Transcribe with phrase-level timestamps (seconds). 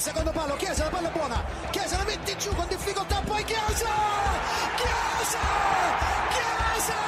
[0.00, 3.92] secondo palo, Chiesa, la palla è buona, Chiesa la mette giù con difficoltà, poi Chiesa!
[4.76, 5.38] Chiesa!
[6.34, 7.00] Chiesa!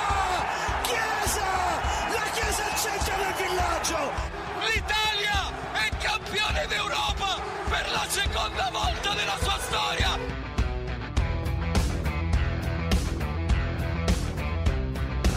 [0.82, 1.46] Chiesa!
[2.12, 4.00] La Chiesa al centro del villaggio!
[4.68, 5.38] L'Italia
[5.72, 7.40] è campione d'Europa
[7.70, 10.18] per la seconda volta nella sua storia!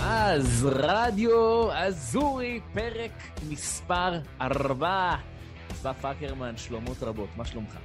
[0.04, 3.12] אז רדיו אזורי, פרק
[3.50, 5.16] מספר 4.
[5.77, 7.79] אסף אקרמן, שלומות רבות, מה שלומך?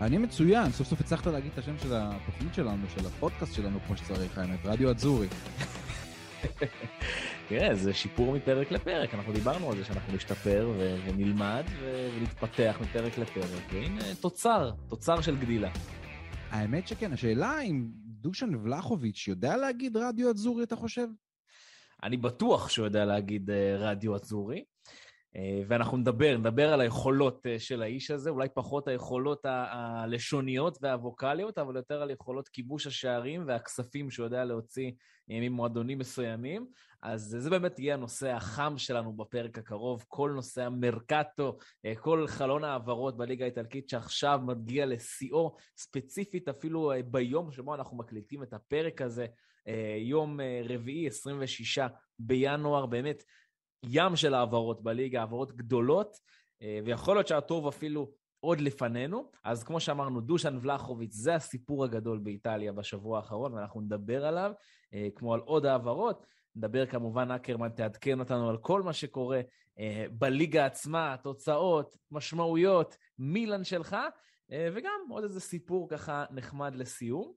[0.00, 3.96] אני מצוין, סוף סוף הצלחת להגיד את השם של התוכנית שלנו, של הפודקאסט שלנו כמו
[3.96, 5.28] שצריך, האמת, רדיו אזורי.
[7.48, 12.78] תראה, זה שיפור מפרק לפרק, אנחנו דיברנו על זה שאנחנו נשתפר ו- ונלמד ו- ונתפתח
[12.80, 15.70] מפרק לפרק, והנה תוצר, תוצר של גדילה.
[16.50, 21.06] האמת שכן, השאלה אם דושן ולחוביץ' יודע להגיד רדיו אזורי, אתה חושב?
[22.02, 24.62] אני בטוח שהוא יודע להגיד אה, רדיו אזורי, אה,
[25.68, 31.76] ואנחנו נדבר, נדבר על היכולות אה, של האיש הזה, אולי פחות היכולות הלשוניות והווקאליות, אבל
[31.76, 34.90] יותר על יכולות כיבוש השערים והכספים שהוא יודע להוציא
[35.30, 36.66] אה, ממועדונים מסוימים.
[37.02, 42.64] אז זה באמת יהיה הנושא החם שלנו בפרק הקרוב, כל נושא המרקטו, אה, כל חלון
[42.64, 49.02] העברות בליגה האיטלקית שעכשיו מגיע לשיאו, ספציפית אפילו אה, ביום שבו אנחנו מקליטים את הפרק
[49.02, 49.26] הזה,
[49.68, 51.78] אה, יום אה, רביעי, 26
[52.18, 53.24] בינואר, באמת
[53.84, 56.16] ים של העברות בליגה, העברות גדולות,
[56.62, 59.30] אה, ויכול להיות שהטוב אפילו עוד לפנינו.
[59.44, 64.52] אז כמו שאמרנו, דושן ולחוביץ זה הסיפור הגדול באיטליה בשבוע האחרון, ואנחנו נדבר עליו,
[64.94, 66.26] אה, כמו על עוד העברות.
[66.56, 69.40] נדבר כמובן, אקרמן, תעדכן אותנו על כל מה שקורה
[69.78, 73.96] אה, בליגה עצמה, תוצאות, משמעויות, מילן שלך,
[74.74, 77.32] וגם עוד איזה סיפור ככה נחמד לסיום.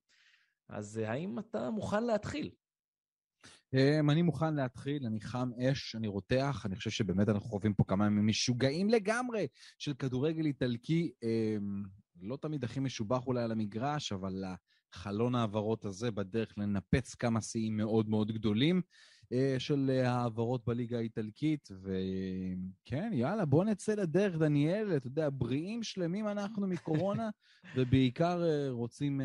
[0.69, 2.51] אז האם אתה מוכן להתחיל?
[3.73, 7.83] Um, אני מוכן להתחיל, אני חם אש, אני רותח, אני חושב שבאמת אנחנו חווים פה
[7.87, 9.47] כמה ימים משוגעים לגמרי
[9.79, 11.87] של כדורגל איטלקי, um,
[12.21, 14.43] לא תמיד הכי משובח אולי על המגרש, אבל
[14.93, 18.81] החלון העברות הזה בדרך לנפץ כמה שיאים מאוד מאוד גדולים
[19.23, 25.83] uh, של uh, העברות בליגה האיטלקית, וכן, יאללה, בוא נצא לדרך, דניאל, אתה יודע, בריאים
[25.83, 27.29] שלמים אנחנו מקורונה,
[27.75, 29.23] ובעיקר uh, רוצים uh,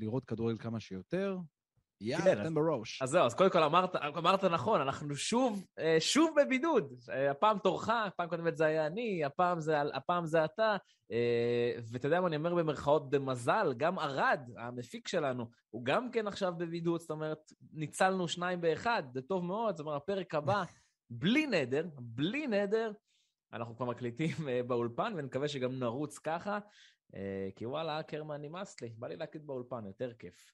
[0.00, 1.38] לראות כדורגל כמה שיותר.
[2.00, 3.02] כן, יאללה, אז- תן בראש.
[3.02, 6.94] אז זהו, אז קודם כל אמרת, אמרת נכון, אנחנו שוב, אה, שוב בבידוד.
[7.10, 10.76] אה, הפעם תורך, הפעם קודמת זה היה אני, הפעם זה, הפעם זה אתה.
[11.12, 16.26] אה, ואתה יודע מה, אני אומר במרכאות במזל, גם ארד, המפיק שלנו, הוא גם כן
[16.26, 17.38] עכשיו בבידוד, זאת אומרת,
[17.72, 20.62] ניצלנו שניים באחד, זה טוב מאוד, זאת אומרת, הפרק הבא,
[21.10, 22.92] בלי נדר, בלי נדר,
[23.52, 24.30] אנחנו כבר מקליטים
[24.66, 26.58] באולפן, ונקווה שגם נרוץ ככה,
[27.56, 30.52] כי וואלה, אקרמן נמאס לי, בא לי להקליט באולפן, יותר כיף.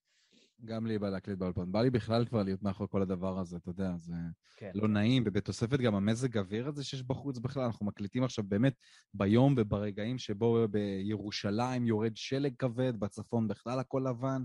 [0.65, 1.72] גם לי בא להקליט באולפן.
[1.72, 4.15] בא לי בכלל כבר להיות מאחורי כל הדבר הזה, אתה יודע, זה
[4.56, 4.71] כן.
[4.75, 8.75] לא נעים, ובתוספת גם המזג אוויר הזה שיש בחוץ בכלל, אנחנו מקליטים עכשיו באמת
[9.15, 14.43] ביום וברגעים שבו בירושלים יורד שלג כבד, בצפון בכלל הכל לבן,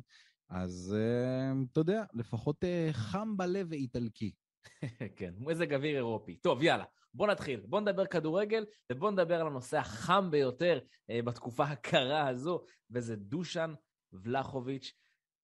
[0.49, 4.31] אז אה, אתה יודע, לפחות אה, חם בלב ואיטלקי.
[5.17, 6.35] כן, מזג אוויר אירופי.
[6.35, 7.59] טוב, יאללה, בוא נתחיל.
[7.65, 13.73] בוא נדבר כדורגל, ובוא נדבר על הנושא החם ביותר אה, בתקופה הקרה הזו, וזה דושן
[14.13, 14.93] ולחוביץ'.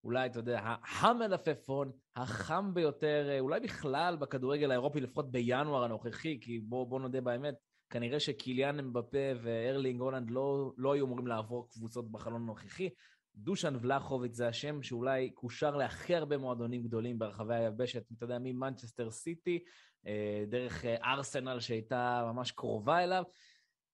[0.04, 6.60] אולי, אתה יודע, המלפפון, החם ביותר, אה, אולי בכלל בכדורגל האירופי, לפחות בינואר הנוכחי, כי
[6.60, 7.56] בוא, בוא נודה באמת,
[7.90, 12.90] כנראה שקיליאן אמבפה וארלינג הולאנד לא, לא היו אמורים לעבור קבוצות בחלון הנוכחי.
[13.36, 19.12] דושן ולחוביץ' זה השם שאולי קושר להכי הרבה מועדונים גדולים ברחבי היבשת, אתה יודע, ממנצ'סטר
[19.12, 19.64] סיטי,
[20.08, 23.24] אה, דרך אה, ארסנל שהייתה ממש קרובה אליו,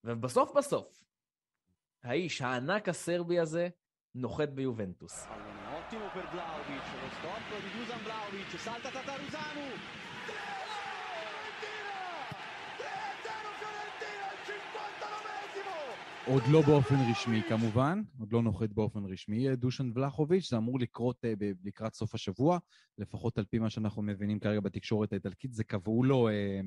[0.03, 1.03] ובסוף בסוף,
[2.03, 3.69] האיש, הענק הסרבי הזה,
[4.15, 5.27] נוחת ביובנטוס.
[5.87, 9.65] Ottimo per Vlaovic, lo stop di Dusan Vlaovic, salta Tatarusanu.
[16.25, 21.25] עוד לא באופן רשמי כמובן, עוד לא נוחת באופן רשמי דושן ולחוביץ', זה אמור לקרות
[21.25, 21.33] אה,
[21.63, 22.59] לקראת סוף השבוע,
[22.97, 26.61] לפחות על פי מה שאנחנו מבינים כרגע בתקשורת האיטלקית, זה קבעו לו, אה,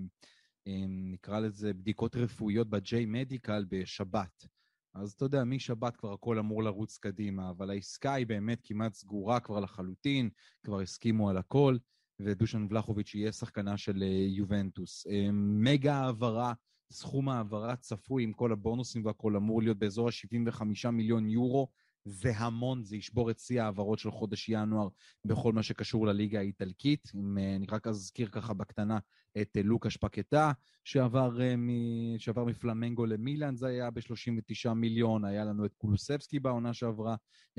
[0.66, 4.46] אה, נקרא לזה בדיקות רפואיות ב-J מדיקל בשבת.
[4.94, 9.40] אז אתה יודע, משבת כבר הכל אמור לרוץ קדימה, אבל העסקה היא באמת כמעט סגורה
[9.40, 10.30] כבר לחלוטין,
[10.64, 11.76] כבר הסכימו על הכל,
[12.20, 15.06] ודושן ולחוביץ' יהיה שחקנה של אה, יובנטוס.
[15.06, 16.52] אה, מגה העברה,
[16.92, 21.68] סכום העברה צפוי עם כל הבונוסים והכל אמור להיות באזור ה-75 מיליון יורו.
[22.04, 24.88] זה המון, זה ישבור את שיא ההעברות של חודש ינואר
[25.24, 27.12] בכל מה שקשור לליגה האיטלקית.
[27.14, 28.98] אם אה, אני רק אזכיר ככה בקטנה
[29.40, 30.52] את אה, לוקאש פקטה,
[30.84, 36.74] שעבר, אה, מ- שעבר מפלמנגו למילאן, זה היה ב-39 מיליון, היה לנו את קולוסבסקי בעונה
[36.74, 37.16] שעברה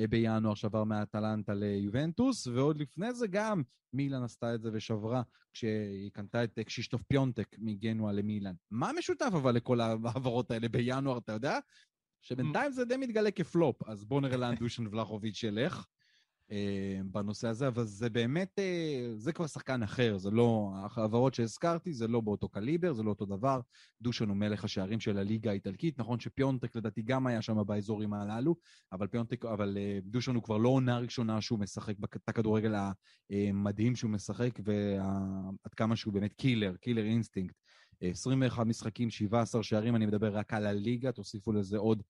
[0.09, 3.61] בינואר, שעבר מהאטלנטה ליובנטוס, ועוד לפני זה גם
[3.93, 5.21] מילאן עשתה את זה ושברה
[5.53, 8.53] כשהיא קנתה את קשישטוף פיונטק מגנואה למילאן.
[8.71, 11.59] מה משותף אבל לכל ההעברות האלה בינואר, אתה יודע?
[12.21, 15.85] שבינתיים זה די מתגלה כפלופ, אז בואו נראה לאן דושן ולחוביץ' ילך.
[16.51, 21.93] אה, בנושא הזה, אבל זה באמת, אה, זה כבר שחקן אחר, זה לא, החבר'ה שהזכרתי
[21.93, 23.59] זה לא באותו קליבר, זה לא אותו דבר.
[24.01, 28.55] דושן הוא מלך השערים של הליגה האיטלקית, נכון שפיונטק לדעתי גם היה שם באזורים הללו,
[28.91, 32.75] אבל פיונטק, אבל אה, דושן הוא כבר לא עונה ראשונה שהוא משחק את הכדורגל
[33.29, 37.55] המדהים שהוא משחק, ועד כמה שהוא באמת killer, killer instinct.
[38.01, 42.03] 21 משחקים, 17 שערים, אני מדבר רק על הליגה, תוסיפו לזה עוד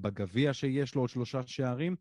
[0.00, 1.96] בגביע שיש לו עוד שלושה שערים.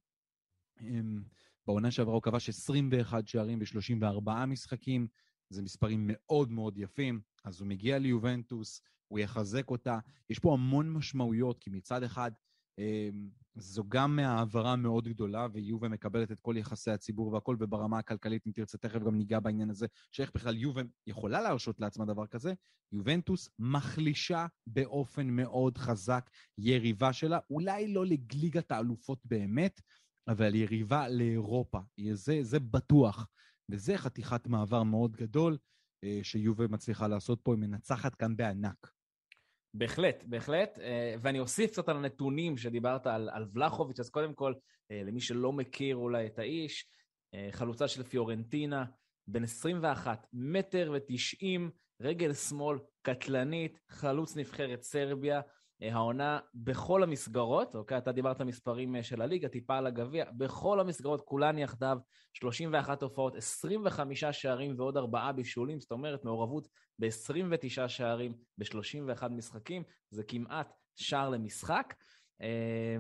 [0.82, 1.24] אמ,
[1.68, 5.08] בעונה שעברה הוא כבש 21 שערים ב-34 משחקים,
[5.50, 10.00] זה מספרים מאוד מאוד יפים, אז הוא מגיע ליובנטוס, הוא יחזק אותה.
[10.30, 12.32] יש פה המון משמעויות, כי מצד אחד
[13.56, 18.52] זו גם העברה מאוד גדולה, ויובה מקבלת את כל יחסי הציבור והכל, וברמה הכלכלית, אם
[18.52, 22.54] תרצה, תכף גם ניגע בעניין הזה, שאיך בכלל יובה יכולה להרשות לעצמה דבר כזה.
[22.92, 29.82] יובנטוס מחלישה באופן מאוד חזק יריבה שלה, אולי לא לליגת האלופות באמת,
[30.28, 31.80] אבל יריבה לאירופה,
[32.14, 33.28] זה, זה בטוח.
[33.72, 35.58] וזה חתיכת מעבר מאוד גדול
[36.04, 38.92] אה, שיובל מצליחה לעשות פה, היא מנצחת כאן בענק.
[39.78, 40.80] בהחלט, בהחלט.
[40.80, 44.54] אה, ואני אוסיף קצת על הנתונים שדיברת על, על ולחוביץ', אז קודם כל,
[44.92, 46.90] אה, למי שלא מכיר אולי את האיש,
[47.52, 48.86] חלוצה של פיורנטינה,
[49.28, 51.70] בן 21, מטר ותשעים,
[52.02, 55.42] רגל שמאל קטלנית, חלוץ נבחרת סרביה, אה,
[55.82, 57.98] העונה בכל המסגרות, אוקיי?
[57.98, 61.98] אתה דיברת מספרים אה, של הליגה, טיפה על הגביע, בכל המסגרות כולן יחדיו,
[62.34, 66.68] 31 הופעות, 25 שערים ועוד 4 בישולים, זאת אומרת מעורבות
[67.00, 71.94] ב-29 שערים ב-31 משחקים, זה כמעט שער למשחק.
[72.42, 72.98] אה,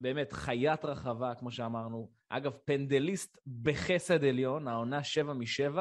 [0.00, 2.10] באמת, חיית רחבה, כמו שאמרנו.
[2.28, 5.78] אגב, פנדליסט בחסד עליון, העונה 7 מ-7,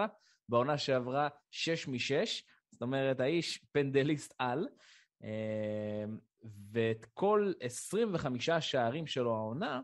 [0.50, 4.68] בעונה שעברה 6 מ-6, זאת אומרת, האיש פנדליסט על.
[5.24, 6.18] אמ,
[6.72, 9.82] ואת כל 25 השערים שלו העונה,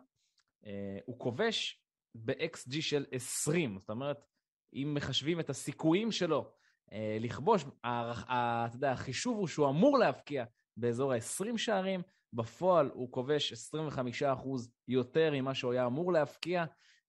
[0.65, 1.81] אה, הוא כובש
[2.15, 3.77] ב-XG של 20.
[3.79, 4.17] זאת אומרת,
[4.73, 6.51] אם מחשבים את הסיכויים שלו
[6.91, 10.45] אה, לכבוש, אתה יודע, החישוב הוא שהוא אמור להבקיע
[10.77, 12.01] באזור ה-20 שערים,
[12.33, 14.25] בפועל הוא כובש 25%
[14.88, 16.65] יותר ממה שהוא היה אמור להבקיע,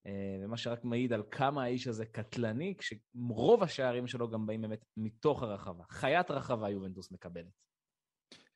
[0.07, 4.85] אה, ומה שרק מעיד על כמה האיש הזה קטלני, כשרוב השערים שלו גם באים באמת
[4.97, 5.85] מתוך הרחבה.
[5.91, 7.67] חיית רחבה יובנטוס מקבלת.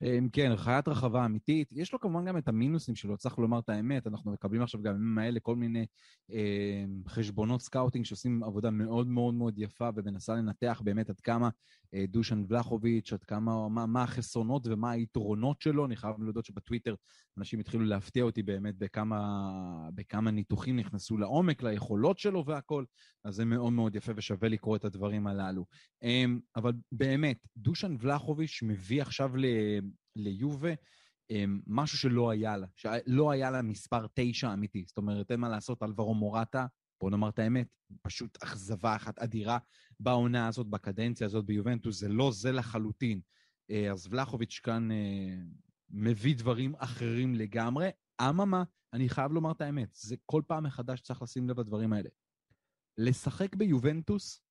[0.02, 1.68] אמ, כן, חיית רחבה אמיתית.
[1.72, 4.92] יש לו כמובן גם את המינוסים שלו, צריך לומר את האמת, אנחנו מקבלים עכשיו גם
[4.92, 5.86] בימים האלה כל מיני
[6.32, 11.48] אה, חשבונות scouting שעושים עבודה מאוד מאוד מאוד יפה ומנסה לנתח באמת עד כמה
[11.94, 15.86] אה, דושן ולחוביץ', עד כמה, מה, מה החסרונות ומה היתרונות שלו.
[15.86, 16.94] אני חייב להודות שבטוויטר
[17.38, 19.18] אנשים התחילו להפתיע אותי באמת בכמה,
[19.94, 22.84] בכמה ניתוחים נכנסו לעומק, ליכולות שלו והכל,
[23.24, 25.64] אז זה מאוד מאוד יפה ושווה לקרוא את הדברים הללו.
[26.02, 26.24] אה,
[26.56, 29.32] אבל באמת, דושן ולחוביץ' מביא עכשיו.
[30.16, 30.74] ליובה
[31.30, 34.84] אמ, משהו שלא היה לה, שלא היה לה מספר תשע אמיתי.
[34.86, 36.66] זאת אומרת, אין מה לעשות, אלברו מורטה,
[37.00, 37.68] בואו נאמר את האמת,
[38.02, 39.58] פשוט אכזבה אחת אדירה
[40.00, 43.20] בעונה הזאת, בקדנציה הזאת ביובנטוס, זה לא זה לחלוטין.
[43.70, 45.36] אה, אז ולחוביץ' כאן אה,
[45.90, 47.88] מביא דברים אחרים לגמרי.
[48.20, 48.62] אממה,
[48.92, 52.08] אני חייב לומר את האמת, זה כל פעם מחדש צריך לשים לב לדברים האלה.
[52.98, 54.42] לשחק ביובנטוס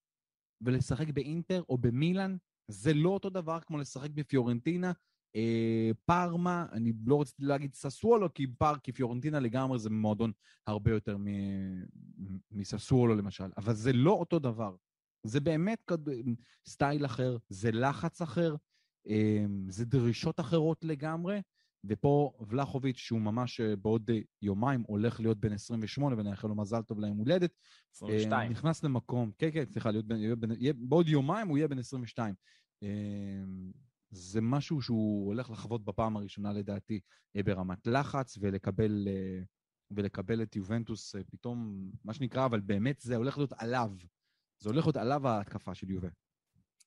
[0.62, 2.38] ולשחק באינטר או במילאן,
[2.68, 4.92] זה לא אותו דבר כמו לשחק בפיורנטינה
[5.36, 10.32] אה, פארמה, אני לא רציתי להגיד ססוולו, כי פאר, כי פיורנטינה לגמרי זה מועדון
[10.68, 11.18] הרבה יותר
[12.52, 14.76] מססוולו למשל, אבל זה לא אותו דבר.
[15.24, 15.98] זה באמת כד...
[16.68, 18.56] סטייל אחר, זה לחץ אחר,
[19.08, 21.42] אה, זה דרישות אחרות לגמרי,
[21.84, 24.10] ופה ולחוביץ', שהוא ממש אה, בעוד
[24.42, 27.52] יומיים הולך להיות בן 28, ונאחל לו מזל טוב ליום הולדת.
[27.96, 28.52] 22.
[28.52, 32.36] נכנס למקום, כן, כן, סליחה, להיות בן, בעוד יומיים הוא יהיה בן 22.
[34.12, 37.00] זה משהו שהוא הולך לחוות בפעם הראשונה לדעתי
[37.36, 39.44] אה, ברמת לחץ ולקבל, אה,
[39.92, 43.92] ולקבל את יובנטוס אה, פתאום, מה שנקרא, אבל באמת זה הולך להיות עליו.
[44.60, 46.10] זה הולך להיות עליו ההתקפה של יובל.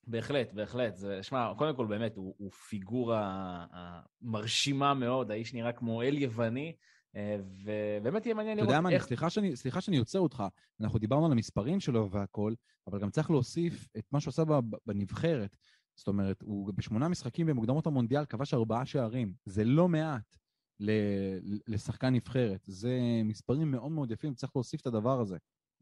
[0.07, 0.95] בהחלט, בהחלט.
[0.95, 3.65] זה, שמע, קודם כל באמת, הוא, הוא פיגורה
[4.21, 6.75] מרשימה מאוד, האיש נראה כמו אל יווני,
[7.63, 8.79] ובאמת יהיה מעניין לראות איך...
[8.79, 10.43] אתה יודע מה, סליחה שאני, סליחה שאני עוצר אותך,
[10.81, 12.53] אנחנו דיברנו על המספרים שלו והכל,
[12.87, 14.43] אבל גם צריך להוסיף את מה שהוא עשה
[14.85, 15.57] בנבחרת.
[15.95, 19.33] זאת אומרת, הוא בשמונה משחקים במוקדמות המונדיאל כבש ארבעה שערים.
[19.45, 20.37] זה לא מעט
[21.67, 22.61] לשחקן נבחרת.
[22.67, 25.37] זה מספרים מאוד מאוד יפים, צריך להוסיף את הדבר הזה.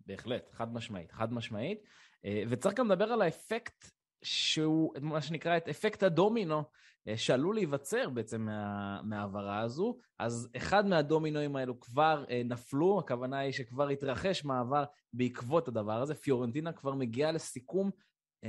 [0.06, 1.84] בהחלט, חד משמעית, חד משמעית.
[2.26, 3.92] אה, וצריך גם לדבר על האפקט
[4.24, 6.64] שהוא, מה שנקרא, את אפקט הדומינו,
[7.08, 9.98] אה, שעלול להיווצר בעצם מה, מההעברה הזו.
[10.20, 16.16] אז אחד מהדומינואים האלו כבר אה, נפלו, הכוונה היא שכבר התרחש מעבר בעקבות הדבר הזה.
[16.16, 17.92] פיורנטינה כבר מגיעה לסיכום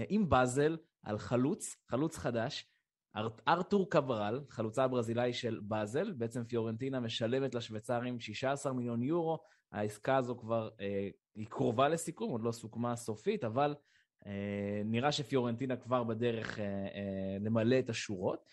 [0.09, 2.73] עם באזל על חלוץ, חלוץ חדש,
[3.17, 9.39] אר, ארתור קברל, חלוצה הברזילאי של באזל, בעצם פיורנטינה משלמת לשוויצרים 16 מיליון יורו,
[9.73, 13.77] העסקה הזו כבר, אה, היא קרובה לסיכום, עוד לא סוכמה סופית, אבל אה,
[14.85, 18.45] נראה שפיורנטינה כבר בדרך אה, אה, למלא את השורות.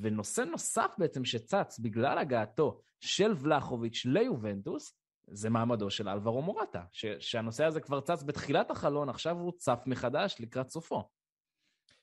[0.00, 7.06] ונושא נוסף בעצם שצץ בגלל הגעתו של ולחוביץ' ליובנטוס, זה מעמדו של אלברו מורטה, ש-
[7.18, 11.08] שהנושא הזה כבר צץ בתחילת החלון, עכשיו הוא צף מחדש לקראת סופו.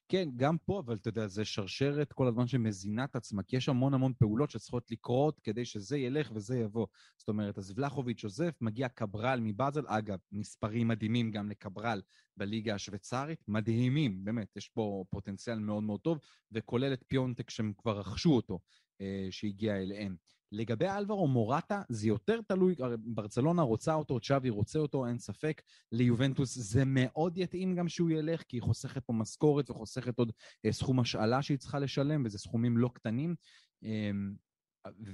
[0.10, 3.70] כן, גם פה, אבל אתה יודע, זה שרשרת כל הזמן שמזינה את עצמה, כי יש
[3.70, 6.88] המון המון פעולות שצריכות לקרות כדי שזה ילך וזה יבוא.
[7.18, 12.02] זאת אומרת, אז ולחוביץ' עוזב, מגיע קברל מבאזל, אגב, מספרים מדהימים גם לקברל
[12.38, 16.20] בליגה השוויצרית, מדהימים, באמת, יש פה פוטנציאל מאוד מאוד טוב,
[16.52, 18.60] וכולל את פיונטק שהם כבר רכשו אותו,
[19.02, 20.16] אה, שהגיע אליהם.
[20.52, 25.62] לגבי אלברו מורטה, זה יותר תלוי, ברצלונה רוצה אותו, צ'אבי רוצה אותו, אין ספק.
[25.92, 30.32] ליובנטוס זה מאוד יתאים גם שהוא ילך, כי היא חוסכת פה משכורת וחוסכת עוד
[30.66, 33.36] אה, סכום השאלה שהיא צריכה לשלם, וזה סכומים לא קטנים.
[33.84, 34.12] אה,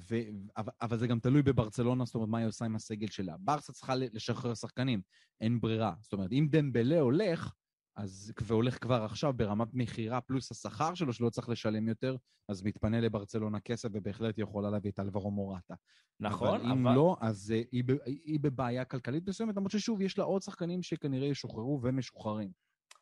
[0.10, 0.16] ו,
[0.58, 3.36] אבל, אבל זה גם תלוי בברצלונה, זאת אומרת, מה היא עושה עם הסגל שלה.
[3.40, 5.02] ברסה צריכה לשחרר שחקנים,
[5.42, 5.94] אין ברירה.
[6.02, 7.54] זאת אומרת, אם דמבלה הולך,
[7.98, 12.16] אז, והולך כבר עכשיו ברמת מכירה פלוס השכר שלו, שלא צריך לשלם יותר,
[12.50, 15.74] אז מתפנה לברצלונה כסף ובהחלט יכולה להביא את אלברו מורטה.
[16.20, 16.72] נכון, אבל...
[16.72, 20.84] אם לא, אז uh, היא, היא בבעיה כלכלית מסוימת, למרות ששוב, יש לה עוד שחקנים
[20.84, 22.52] שכנראה ישוחררו ומשוחררים.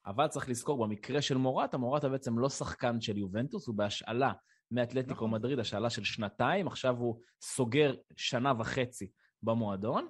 [0.05, 4.33] אבל צריך לזכור, במקרה של מורטה, מורטה בעצם לא שחקן של יובנטוס, הוא בהשאלה
[4.71, 5.31] מאתלטיקו נכון.
[5.31, 9.11] מדריד, השאלה של שנתיים, עכשיו הוא סוגר שנה וחצי
[9.43, 10.07] במועדון,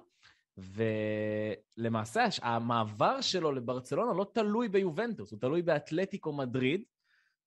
[0.58, 6.84] ולמעשה המעבר שלו לברצלונה לא תלוי ביובנטוס, הוא תלוי באתלטיקו מדריד,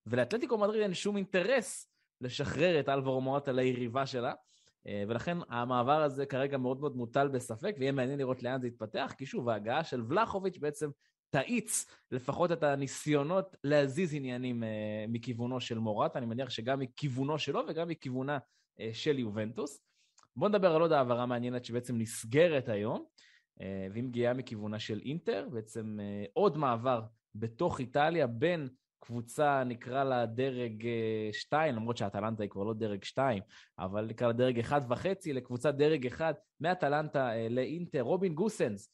[0.05, 1.89] ולאתלטיקו מדריד אין שום אינטרס
[2.21, 4.33] לשחרר את אלברו מורטה ליריבה שלה,
[4.87, 9.13] אה, ולכן המעבר הזה כרגע מאוד מאוד מוטל בספק, ויהיה מעניין לראות לאן זה יתפתח,
[9.17, 10.89] כי שוב, ההגעה של ולחוביץ' בעצם
[11.29, 17.61] תאיץ לפחות את הניסיונות להזיז עניינים אה, מכיוונו של מורטה, אני מניח שגם מכיוונו שלו
[17.67, 18.37] וגם מכיוונה
[18.79, 19.81] אה, של יובנטוס.
[20.35, 23.05] בואו נדבר על עוד העברה מעניינת שבעצם נסגרת היום,
[23.61, 27.01] אה, והיא מגיעה מכיוונה של אינטר, בעצם אה, עוד מעבר
[27.35, 28.69] בתוך איטליה בין
[28.99, 30.87] קבוצה, נקרא לה דרג
[31.31, 33.43] 2, למרות שהאטלנטה היא כבר לא דרג 2,
[33.79, 34.73] אבל נקרא לה דרג 1.5,
[35.33, 38.93] לקבוצת דרג 1 מאטלנטה אה, לאינטר, רובין גוסנס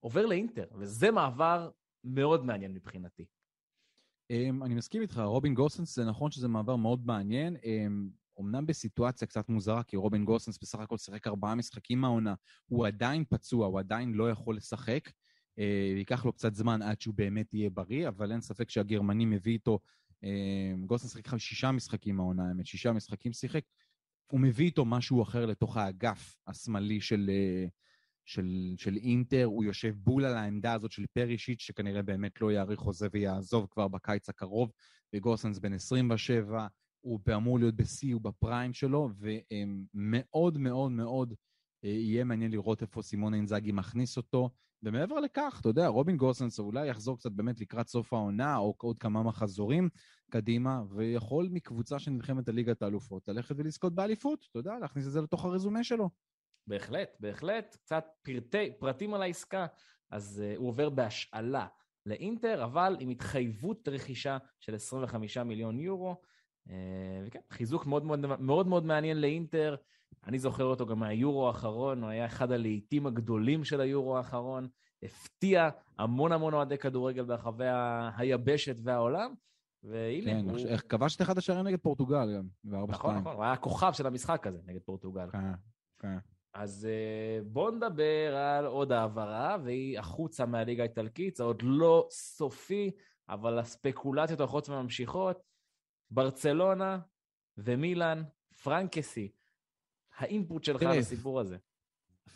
[0.00, 1.70] עובר לאינטר, וזה מעבר
[2.04, 3.24] מאוד מעניין מבחינתי.
[4.32, 7.56] Um, אני מסכים איתך, רובין גוסנס, זה נכון שזה מעבר מאוד מעניין.
[8.40, 12.34] אמנם בסיטואציה קצת מוזרה, כי רובין גוסנס בסך הכל שיחק ארבעה משחקים מהעונה,
[12.66, 15.08] הוא עדיין פצוע, הוא עדיין לא יכול לשחק.
[15.08, 15.62] Uh,
[15.96, 19.78] ייקח לו קצת זמן עד שהוא באמת יהיה בריא, אבל אין ספק שהגרמני מביא איתו,
[20.24, 23.62] uh, גוסנס שיחק שישה משחקים מהעונה, האמת, שישה משחקים שיחק.
[24.32, 27.70] הוא מביא איתו משהו אחר לתוך האגף השמאלי של, uh,
[28.24, 32.80] של, של אינטר, הוא יושב בול על העמדה הזאת של פרישיץ', שכנראה באמת לא יאריך
[32.80, 34.70] חוזה ויעזוב כבר בקיץ הקרוב,
[35.14, 36.66] וגוסנס בן 27,
[37.00, 39.10] הוא אמור להיות בשיא, הוא בפריים שלו,
[39.94, 41.34] ומאוד מאוד מאוד
[41.84, 44.50] אה, יהיה מעניין לראות איפה סימון אינזאגי מכניס אותו.
[44.82, 48.98] ומעבר לכך, אתה יודע, רובין גוסנס אולי יחזור קצת באמת לקראת סוף העונה, או עוד
[48.98, 49.88] כמה מחזורים
[50.30, 55.20] קדימה, ויכול מקבוצה שנלחמת על ליגת האלופות ללכת ולזכות באליפות, אתה יודע, להכניס את זה
[55.20, 56.10] לתוך הרזומה שלו.
[56.66, 57.76] בהחלט, בהחלט.
[57.80, 59.66] קצת פרטי, פרטים על העסקה.
[60.10, 61.66] אז uh, הוא עובר בהשאלה
[62.06, 66.20] לאינטר, אבל עם התחייבות רכישה של 25 מיליון יורו.
[66.68, 66.70] Uh,
[67.26, 69.76] וכן, חיזוק מאוד מאוד, מאוד מאוד מעניין לאינטר.
[70.26, 74.68] אני זוכר אותו גם מהיורו האחרון, הוא היה אחד הלעיתים הגדולים של היורו האחרון.
[75.02, 77.64] הפתיע המון המון אוהדי כדורגל ברחבי
[78.16, 79.34] היבשת והעולם.
[79.82, 80.58] והנה, כן, הוא...
[80.58, 82.76] איך כבש את אחד השערים נגד פורטוגל גם, ב-4-2.
[82.88, 85.30] נכון, נכון, הוא היה הכוכב של המשחק הזה נגד פורטוגל.
[85.30, 85.52] כן,
[85.98, 86.18] כן.
[86.54, 92.90] אז uh, בואו נדבר על עוד העברה, והיא החוצה מהליגה האיטלקית, זה עוד לא סופי,
[93.28, 95.47] אבל הספקולציות הולכות וממשיכות.
[96.10, 96.98] ברצלונה
[97.56, 98.22] ומילאן,
[98.62, 99.32] פרנקסי,
[100.16, 101.56] האינפוט שלך תראה, לסיפור הזה.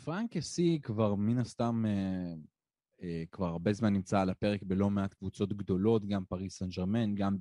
[0.04, 2.34] פרנקסי כבר מן הסתם אה,
[3.02, 7.14] אה, כבר הרבה זמן נמצא על הפרק בלא מעט קבוצות גדולות, גם פריס סן ג'רמן,
[7.14, 7.36] גם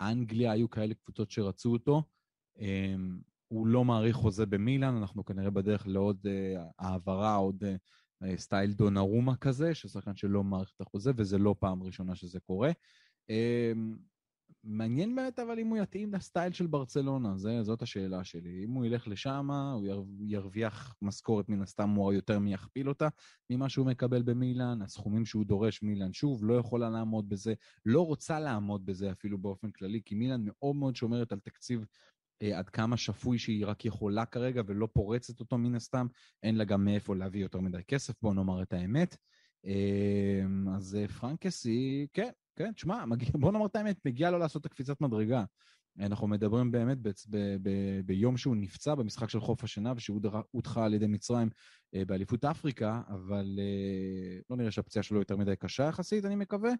[0.00, 2.02] באנגליה היו כאלה קבוצות שרצו אותו.
[2.60, 2.94] אה,
[3.48, 7.76] הוא לא מעריך חוזה במילאן, אנחנו כנראה בדרך לעוד אה, העברה, עוד אה,
[8.22, 12.70] אה, סטייל דונרומה כזה, ששחקן שלא מעריך את החוזה, וזה לא פעם ראשונה שזה קורה.
[13.30, 13.72] אה,
[14.66, 18.64] מעניין באמת אבל אם הוא יתאים לסטייל של ברצלונה, זה, זאת השאלה שלי.
[18.64, 23.08] אם הוא ילך לשם, הוא יר, ירוויח משכורת מן הסתם, הוא יותר מיכפיל אותה
[23.50, 27.54] ממה שהוא מקבל במילאן, הסכומים שהוא דורש מילאן, שוב, לא יכולה לעמוד בזה,
[27.86, 31.84] לא רוצה לעמוד בזה אפילו באופן כללי, כי מילאן מאוד מאוד שומרת על תקציב
[32.42, 36.06] אה, עד כמה שפוי שהיא רק יכולה כרגע ולא פורצת אותו מן הסתם,
[36.42, 39.16] אין לה גם מאיפה להביא יותר מדי כסף, בואו נאמר את האמת.
[39.66, 43.04] אה, אז אה, פרנקסי, כן, כן, תשמע,
[43.40, 45.44] בוא נאמר את האמת, מגיע לו לעשות את הקפיצת מדרגה.
[45.98, 47.70] אנחנו מדברים באמת ב, ב, ב,
[48.04, 51.48] ביום שהוא נפצע במשחק של חוף השינה ושהודחה על ידי מצרים
[51.94, 56.70] אה, באליפות אפריקה, אבל אה, לא נראה שהפציעה שלו יותר מדי קשה יחסית, אני מקווה,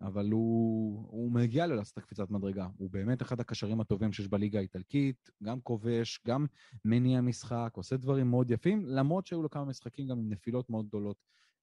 [0.00, 2.68] אבל הוא, הוא מגיע לו לעשות את הקפיצת מדרגה.
[2.76, 6.46] הוא באמת אחד הקשרים הטובים שיש בליגה האיטלקית, גם כובש, גם
[6.84, 10.86] מניע משחק, עושה דברים מאוד יפים, למרות שהיו לו כמה משחקים גם עם נפילות מאוד
[10.86, 11.16] גדולות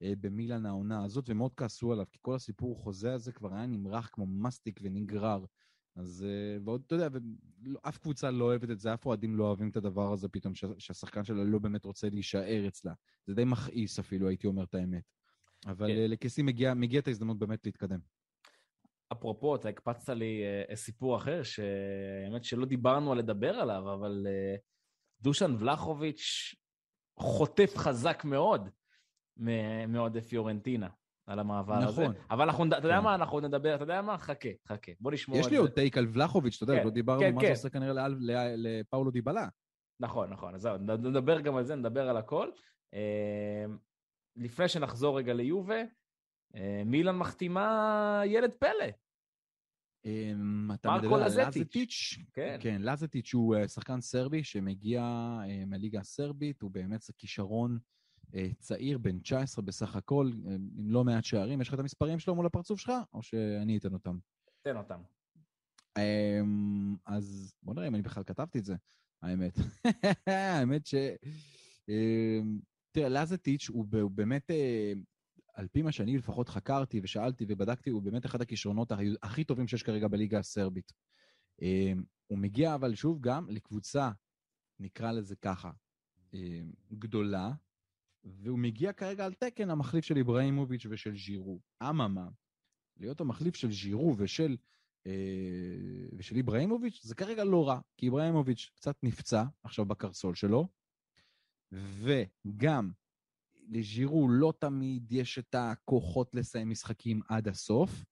[0.03, 4.09] אה, במילן העונה הזאת, ומאוד כעסו עליו, כי כל הסיפור חוזה הזה כבר היה נמרח
[4.13, 5.45] כמו מסטיק ונגרר.
[5.95, 7.07] אז, אה, ועוד, אתה יודע,
[7.81, 11.23] אף קבוצה לא אוהבת את זה, אף אוהדים לא אוהבים את הדבר הזה פתאום, שהשחקן
[11.23, 12.93] שלה לא באמת רוצה להישאר אצלה.
[13.27, 15.03] זה די מכעיס אפילו, הייתי אומר את האמת.
[15.67, 15.97] אבל כן.
[15.97, 17.99] אה, לקסי מגיע, מגיע את ההזדמנות באמת להתקדם.
[19.11, 20.41] אפרופו, אתה הקפצת לי
[20.71, 24.59] uh, סיפור אחר, שהאמת שלא דיברנו על לדבר עליו, אבל uh,
[25.21, 26.55] דושן ולחוביץ'
[27.19, 28.69] חוטף חזק מאוד
[29.87, 30.87] מאוהדי פיורנטינה.
[31.25, 32.03] על המעבר נכון.
[32.03, 32.13] הזה.
[32.29, 33.03] אבל אנחנו, אתה יודע כן.
[33.03, 34.17] מה, אנחנו נדבר, אתה יודע מה?
[34.17, 34.91] חכה, חכה.
[34.99, 35.47] בוא נשמור על זה.
[35.47, 37.47] יש לי עוד טייק על ולחוביץ', אתה יודע, כן, לא דיברנו כן, מה כן.
[37.47, 38.07] זה עושה כנראה
[38.55, 39.47] לפאולו דיבלה.
[39.99, 42.49] נכון, נכון, אז זהו, נדבר גם על זה, נדבר על הכל.
[42.93, 43.65] אה,
[44.35, 45.81] לפני שנחזור רגע ליובה,
[46.55, 48.85] אה, מילן מחתימה ילד פלא.
[50.05, 52.57] אמ, אתה מדבר על לזטיץ', כן.
[52.59, 55.03] כן, לזטיץ' הוא אה, שחקן סרבי שמגיע
[55.67, 57.79] מהליגה הסרבית, הוא באמת כישרון אה,
[58.59, 61.61] צעיר, בן 19 בסך הכל, אה, עם לא מעט שערים.
[61.61, 64.17] יש לך את המספרים שלו מול הפרצוף שלך, או שאני אתן אותם?
[64.61, 65.01] תן אותם.
[65.97, 68.75] אמ, אז בוא נראה אם אני בכלל כתבתי את זה,
[69.21, 69.53] האמת.
[70.27, 70.95] האמת ש...
[71.89, 72.59] אמ,
[72.91, 74.93] תראה, לזטיץ' הוא באמת, אה,
[75.53, 78.91] על פי מה שאני לפחות חקרתי ושאלתי ובדקתי, הוא באמת אחד הכישרונות
[79.23, 80.93] הכי טובים שיש כרגע בליגה הסרבית.
[81.61, 84.11] אמ, הוא מגיע אבל שוב גם לקבוצה,
[84.79, 85.71] נקרא לזה ככה,
[86.91, 87.51] גדולה,
[88.23, 91.59] והוא מגיע כרגע על תקן המחליף של איבראימוביץ' ושל ז'ירו.
[91.83, 92.29] אממה,
[92.97, 94.57] להיות המחליף של ז'ירו ושל,
[95.07, 95.11] אה,
[96.17, 100.67] ושל איבראימוביץ' זה כרגע לא רע, כי איבראימוביץ' קצת נפצע עכשיו בקרסול שלו,
[101.71, 102.91] וגם
[103.67, 108.05] לז'ירו לא תמיד יש את הכוחות לסיים משחקים עד הסוף,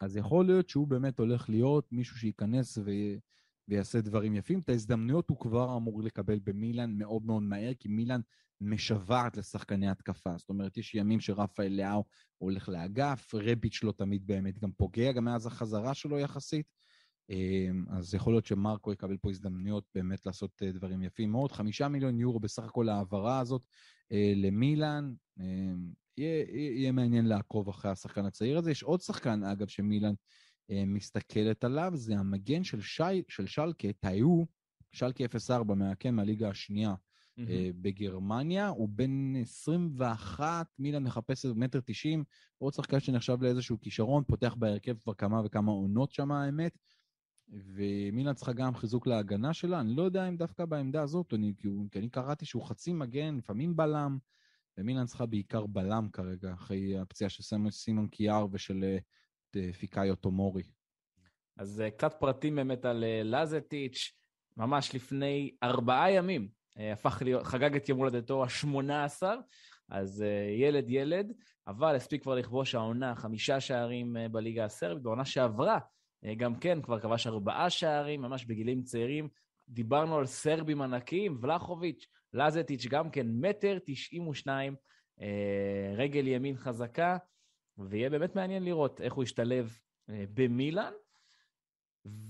[0.00, 2.90] אז יכול להיות שהוא באמת הולך להיות מישהו שייכנס ו...
[3.68, 4.60] ויעשה דברים יפים.
[4.60, 8.20] את ההזדמנויות הוא כבר אמור לקבל במילאן מאוד מאוד מהר, כי מילאן
[8.60, 10.38] משוועת לשחקני התקפה.
[10.38, 12.04] זאת אומרת, יש ימים שרפאל לאו
[12.38, 16.66] הולך לאגף, רביץ' לא תמיד באמת גם פוגע, גם מאז החזרה שלו יחסית.
[17.30, 21.52] אמ, אז יכול להיות שמרקו יקבל פה הזדמנויות באמת לעשות אה, דברים יפים מאוד.
[21.52, 23.66] חמישה מיליון יורו בסך הכל ההעברה הזאת
[24.12, 25.14] אה, למילאן.
[25.40, 28.70] אמ, יהיה, יהיה מעניין לעקוב אחרי השחקן הצעיר הזה.
[28.70, 30.14] יש עוד שחקן, אגב, שמילאן
[30.70, 34.44] אה, מסתכלת עליו, זה המגן של, שי, של שלקה, טאיו,
[34.92, 36.94] שלקה 04, מהקן מהליגה השנייה.
[37.38, 37.72] Mm-hmm.
[37.80, 42.24] בגרמניה, הוא בן 21, מילן מחפש מטר 90,
[42.58, 46.78] עוד שחקן שנחשב לאיזשהו כישרון, פותח בהרכב כבר כמה וכמה עונות שם האמת,
[47.48, 51.68] ומילן צריכה גם חיזוק להגנה שלה, אני לא יודע אם דווקא בעמדה הזאת, אני, כי,
[51.92, 54.18] כי אני קראתי שהוא חצי מגן, לפעמים בלם,
[54.78, 58.96] ומילן צריכה בעיקר בלם כרגע, אחרי הפציעה של סימון קיאר ושל
[59.56, 60.62] אה, פיקאיו טומורי.
[61.56, 64.12] אז קצת פרטים באמת על לזטיץ',
[64.56, 69.22] ממש לפני ארבעה ימים אה, הפך להיות, חגג את יום הולדתו ה-18,
[69.88, 71.32] אז אה, ילד ילד,
[71.66, 75.78] אבל הספיק כבר לכבוש העונה חמישה שערים אה, בליגה הסרבית, בעונה שעברה
[76.36, 79.28] גם כן כבר כבש ארבעה שערים, ממש בגילים צעירים.
[79.68, 84.74] דיברנו על סרבים ענקיים, ולחוביץ', לזטיץ' גם כן, מטר תשעים ושניים,
[85.96, 87.16] רגל ימין חזקה,
[87.78, 89.76] ויהיה באמת מעניין לראות איך הוא ישתלב
[90.08, 90.92] במילאן.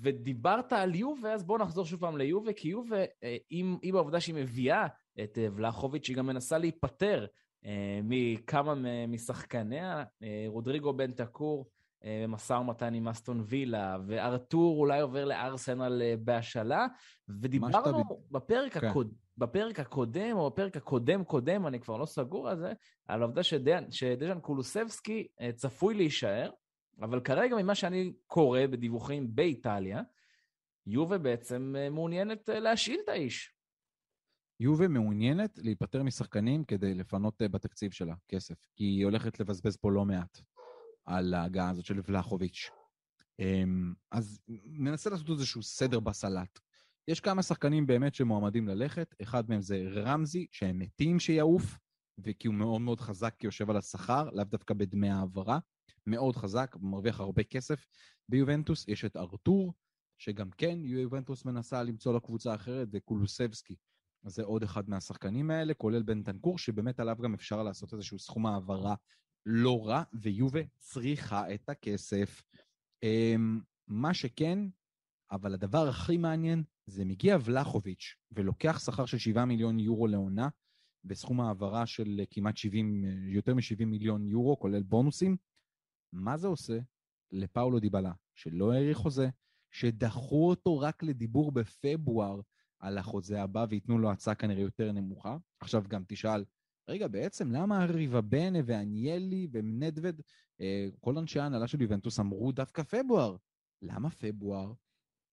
[0.03, 4.21] ודיברת על יובה, אז בואו נחזור שוב פעם ליובה, כי יובה, אה, עם, עם העובדה
[4.21, 4.87] שהיא מביאה
[5.23, 7.27] את אה, ולחוביץ', היא גם מנסה להיפטר
[7.65, 8.75] אה, מכמה
[9.09, 10.05] משחקניה,
[10.47, 11.67] רודריגו בן תקור
[12.05, 16.87] במשא ומתן עם אסטון וילה, וארתור אולי עובר לארסנל בהשאלה,
[17.29, 18.87] ודיברנו בפרק, כן.
[18.87, 22.73] הקוד, בפרק הקודם, או בפרק הקודם-קודם, אני כבר לא סגור על זה,
[23.09, 23.43] על העובדה
[23.91, 26.51] שדז'אן קולוסבסקי צפוי להישאר,
[27.00, 30.02] אבל כרגע ממה שאני קורא בדיווחים באיטליה,
[30.87, 33.52] יובה בעצם אה, מעוניינת אה, להשאיל את האיש.
[34.61, 39.92] יובה מעוניינת להיפטר משחקנים כדי לפנות אה, בתקציב שלה כסף, כי היא הולכת לבזבז פה
[39.92, 40.40] לא מעט
[41.04, 42.70] על ההגעה הזאת של ולחוביץ'.
[43.38, 46.59] אמ, אז ננסה לעשות איזשהו סדר בסלט.
[47.09, 51.78] יש כמה שחקנים באמת שמועמדים ללכת, אחד מהם זה רמזי, שהם מתים שיעוף,
[52.18, 55.59] וכי הוא מאוד מאוד חזק כי יושב על השכר, לאו דווקא בדמי העברה.
[56.07, 57.87] מאוד חזק, מרוויח הרבה כסף
[58.29, 58.88] ביובנטוס.
[58.88, 59.74] יש את ארתור,
[60.18, 63.76] שגם כן יובנטוס מנסה למצוא לקבוצה אחרת, וקולוסבסקי.
[64.24, 68.18] אז זה עוד אחד מהשחקנים האלה, כולל בן תנקור, שבאמת עליו גם אפשר לעשות איזשהו
[68.18, 68.94] סכום העברה
[69.46, 72.42] לא רע, ויובה צריכה את הכסף.
[73.02, 74.59] אמ, מה שכן,
[75.31, 80.48] אבל הדבר הכי מעניין, זה מגיע ולחוביץ' ולוקח שכר של 7 מיליון יורו לעונה,
[81.07, 85.37] וסכום העברה של כמעט 70, יותר מ-70 מיליון יורו, כולל בונוסים.
[86.12, 86.79] מה זה עושה
[87.33, 89.29] לפאולו דיבלה, שלא האריך חוזה,
[89.71, 92.40] שדחו אותו רק לדיבור בפברואר
[92.79, 95.37] על החוזה הבא וייתנו לו הצעה כנראה יותר נמוכה.
[95.61, 96.45] עכשיו גם תשאל,
[96.88, 100.21] רגע, בעצם למה ריבבנה ואניאלי ונדווד,
[100.61, 103.37] אה, כל אנשי ההנהלה של יובנטוס אמרו דווקא פברואר?
[103.83, 104.73] למה פברואר?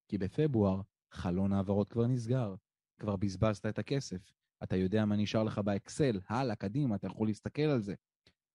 [0.07, 0.81] כי בפברואר
[1.11, 2.55] חלון העברות כבר נסגר,
[2.99, 4.33] כבר בזבזת את הכסף.
[4.63, 7.93] אתה יודע מה נשאר לך באקסל, הלאה, קדימה, אתה יכול להסתכל על זה.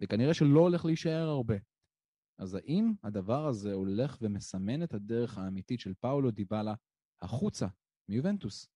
[0.01, 1.57] וכנראה שלא הולך להישאר הרבה.
[2.39, 6.75] אז האם הדבר הזה הולך ומסמן את הדרך האמיתית של פאולו דיבלה
[7.23, 7.67] החוצה
[8.09, 8.69] מיובנטוס?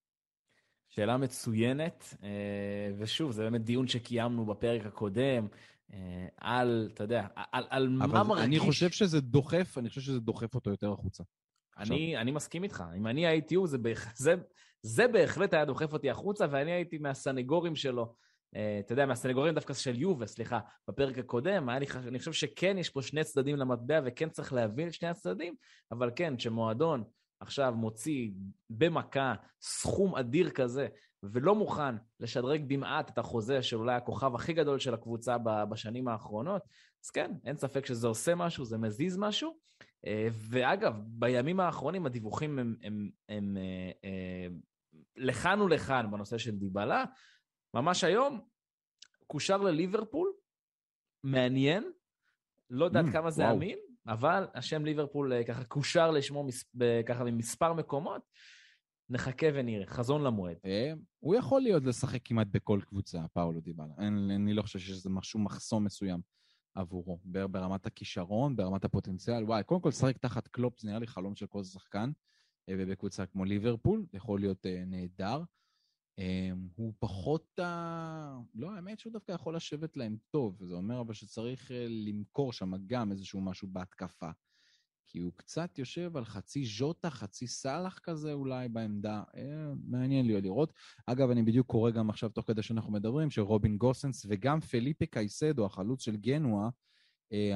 [0.88, 5.46] שאלה מצוינת, אה, ושוב, זה באמת דיון שקיימנו בפרק הקודם,
[5.92, 8.20] אה, על, אתה יודע, על, על מה מרגיש...
[8.20, 11.24] אבל אני חושב שזה דוחף, אני חושב שזה דוחף אותו יותר החוצה.
[11.78, 12.84] אני, אני מסכים איתך.
[12.96, 13.78] אם אני הייתי הוא, זה,
[14.14, 14.34] זה,
[14.82, 18.14] זה בהחלט היה דוחף אותי החוצה, ואני הייתי מהסנגורים שלו.
[18.54, 22.90] Uh, אתה יודע, מהסנגורים דווקא של יובה, סליחה, בפרק הקודם, לי, אני חושב שכן יש
[22.90, 25.54] פה שני צדדים למטבע, וכן צריך להבין את שני הצדדים,
[25.92, 27.04] אבל כן, כשמועדון
[27.40, 28.30] עכשיו מוציא
[28.70, 30.88] במכה סכום אדיר כזה,
[31.22, 35.36] ולא מוכן לשדרג במעט את החוזה של אולי הכוכב הכי גדול של הקבוצה
[35.70, 36.62] בשנים האחרונות,
[37.04, 39.56] אז כן, אין ספק שזה עושה משהו, זה מזיז משהו.
[40.06, 44.46] אה, ואגב, בימים האחרונים הדיווחים הם, הם, הם אה, אה,
[45.16, 47.04] לכאן ולכאן בנושא של דיבלה.
[47.74, 48.40] ממש היום,
[49.26, 50.32] קושר לליברפול,
[51.24, 51.92] מעניין,
[52.70, 53.56] לא יודעת mm, כמה זה וואו.
[53.56, 56.64] אמין, אבל השם ליברפול ככה קושר לשמו מס,
[57.06, 58.22] ככה ממספר מקומות.
[59.10, 60.56] נחכה ונראה, חזון למועד.
[61.18, 63.94] הוא יכול להיות לשחק כמעט בכל קבוצה, פאולו דיבלה.
[63.98, 66.20] אני לא חושב שזה משהו מחסום מסוים.
[66.74, 69.44] עבורו, ברמת הכישרון, ברמת הפוטנציאל.
[69.44, 72.10] וואי, קודם כל לשחק תחת קלופ זה נראה לי חלום של כל שחקן,
[72.68, 75.42] אה, ובקבוצה כמו ליברפול, יכול להיות uh, נהדר.
[76.20, 76.22] Um,
[76.76, 77.62] הוא פחות, uh,
[78.54, 82.72] לא, האמת שהוא דווקא יכול לשבת להם טוב, זה אומר אבל שצריך uh, למכור שם
[82.86, 84.30] גם איזשהו משהו בהתקפה.
[85.06, 89.22] כי הוא קצת יושב על חצי ז'וטה, חצי סאלח כזה אולי בעמדה.
[89.36, 89.42] אה,
[89.84, 90.72] מעניין לי לראות.
[91.06, 95.66] אגב, אני בדיוק קורא גם עכשיו, תוך כדי שאנחנו מדברים, שרובין גוסנס וגם פליפה קייסדו,
[95.66, 96.70] החלוץ של גנואה, אה,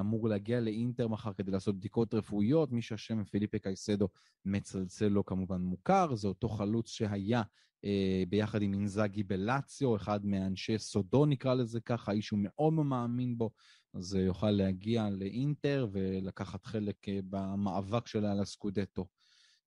[0.01, 2.73] אמור להגיע לאינטר מחר כדי לעשות בדיקות רפואיות.
[2.73, 4.09] מי שהשם פליפה קייסדו
[4.45, 7.43] מצלצל לו כמובן מוכר, זה אותו חלוץ שהיה
[7.85, 13.39] אה, ביחד עם אינזאגי בלאציו, אחד מאנשי סודו נקרא לזה ככה, איש שהוא מאוד מאמין
[13.39, 13.51] בו,
[13.95, 19.07] אז יוכל להגיע לאינטר ולקחת חלק אה, במאבק שלה על הסקודטו.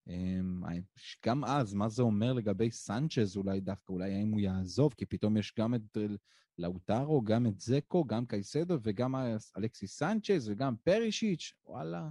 [0.09, 0.61] אמ,
[1.25, 5.37] גם אז, מה זה אומר לגבי סנצ'ז אולי דווקא, אולי האם הוא יעזוב, כי פתאום
[5.37, 5.97] יש גם את
[6.57, 9.15] לאוטרו, גם את זקו, גם קייסדו וגם
[9.57, 12.09] אלכסי סנצ'ז וגם פרישיץ', וואלה,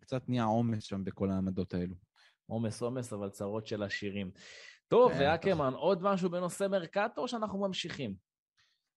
[0.00, 1.94] קצת נהיה עומס שם בכל העמדות האלו.
[2.46, 4.30] עומס עומס, אבל צרות של עשירים.
[4.88, 8.14] טוב, אה, ואקרמן, עוד משהו בנושא מרקטו או שאנחנו ממשיכים?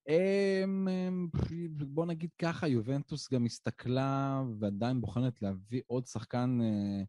[0.08, 1.28] אמ, אמ,
[1.69, 7.04] בוא נגיד ככה, יובנטוס גם הסתכלה ועדיין בוחנת להביא עוד שחקן אה,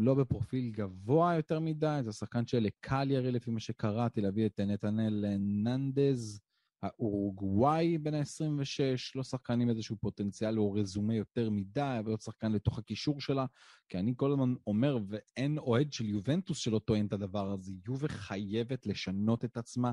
[0.00, 5.24] לא בפרופיל גבוה יותר מדי, זה שחקן של קליירי לפי מה שקראתי, להביא את נתנאל
[5.38, 6.40] ננדז,
[6.84, 8.80] האורוגוואי בן ה-26,
[9.14, 13.46] לא שחקן עם איזשהו פוטנציאל או רזומה יותר מדי, אבל עוד שחקן לתוך הקישור שלה,
[13.88, 18.08] כי אני כל הזמן אומר, ואין אוהד של יובנטוס שלא טוען את הדבר הזה, יובה
[18.08, 19.92] חייבת לשנות את עצמה.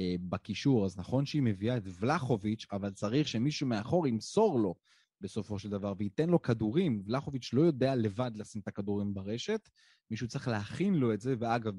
[0.00, 4.74] אה, בקישור, אז נכון שהיא מביאה את ולחוביץ', אבל צריך שמישהו מאחור ימסור לו
[5.20, 7.02] בסופו של דבר וייתן לו כדורים.
[7.06, 9.68] ולחוביץ' לא יודע לבד לשים את הכדורים ברשת,
[10.10, 11.76] מישהו צריך להכין לו את זה, ואגב,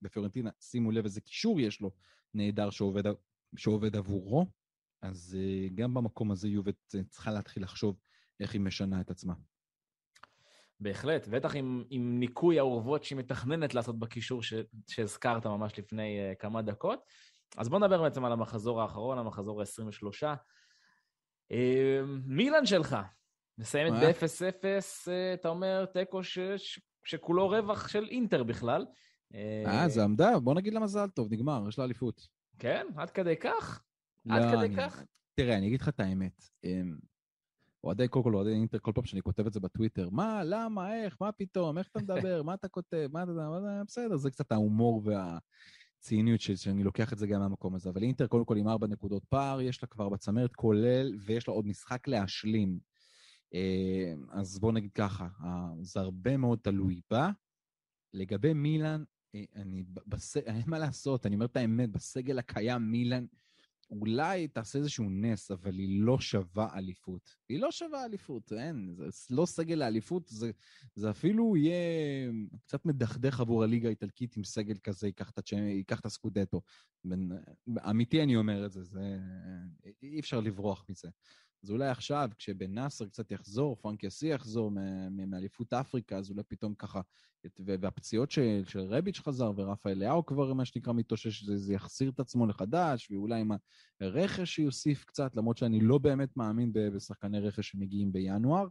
[0.00, 1.90] בפיורנטינה, שימו לב איזה קישור יש לו
[2.34, 3.02] נהדר שעובד,
[3.56, 4.46] שעובד עבורו,
[5.02, 7.96] אז uh, גם במקום הזה יובט צריכה להתחיל לחשוב
[8.40, 9.34] איך היא משנה את עצמה.
[10.80, 14.54] בהחלט, בטח עם, עם ניקוי האורוות שהיא מתכננת לעשות בקישור ש,
[14.86, 17.00] שהזכרת ממש לפני uh, כמה דקות.
[17.56, 20.36] אז בואו נדבר בעצם על המחזור האחרון, המחזור ה-23.
[21.52, 21.54] Uh,
[22.26, 22.96] מילן שלך,
[23.58, 26.38] מסיימת ב-0-0, uh, אתה אומר תיקו ש...
[27.04, 28.86] שכולו רווח של אינטר בכלל.
[29.34, 32.28] אה, זה עמדה, בוא נגיד לה מזל טוב, נגמר, יש לה אליפות.
[32.58, 32.86] כן?
[32.96, 33.82] עד כדי כך?
[34.24, 34.76] לא, עד כדי אני...
[34.76, 35.02] כך?
[35.34, 36.44] תראה, אני אגיד לך את האמת.
[36.64, 36.96] אמ,
[37.84, 41.16] אוהדי, קודם כל אוהדי אינטר, כל פעם שאני כותב את זה בטוויטר, מה, למה, איך,
[41.20, 45.02] מה פתאום, איך אתה מדבר, מה אתה כותב, מה אתה, יודע, בסדר, זה קצת ההומור
[46.00, 47.90] והציניות שאני לוקח את זה גם מהמקום הזה.
[47.90, 51.54] אבל אינטר, קודם כל עם ארבע נקודות פער, יש לה כבר בצמרת כולל, ויש לה
[51.54, 52.78] עוד משחק להשלים.
[53.54, 55.28] אה, אז בואו נגיד ככה,
[55.80, 57.30] זה הרבה מאוד תלוי בה.
[58.14, 60.36] לגבי מילאן, אה, אני, בס...
[60.36, 63.24] אין מה לעשות, אני אומר את האמת, בסגל הקיים מילאן
[63.90, 67.36] אולי תעשה איזשהו נס, אבל היא לא שווה אליפות.
[67.48, 70.50] היא לא שווה אליפות, אין, זה לא סגל לאליפות, זה,
[70.94, 72.30] זה אפילו יהיה
[72.66, 76.62] קצת מדכדך עבור הליגה האיטלקית אם סגל כזה ייקח את, הסקודטו.
[77.90, 79.18] אמיתי אני אומר את זה, זה,
[80.02, 81.08] אי אפשר לברוח מזה.
[81.64, 84.70] אז אולי עכשיו, כשבן נאסר קצת יחזור, פרנק יסי יחזור
[85.10, 87.00] מאליפות אפריקה, אז אולי פתאום ככה,
[87.58, 92.20] והפציעות של, של רביץ' חזר, ורפאל לאהו כבר, מה שנקרא, מתאושש, זה, זה יחזיר את
[92.20, 93.50] עצמו לחדש, ואולי עם
[94.00, 98.66] הרכש שיוסיף קצת, למרות שאני לא באמת מאמין בשחקני רכש שמגיעים בינואר.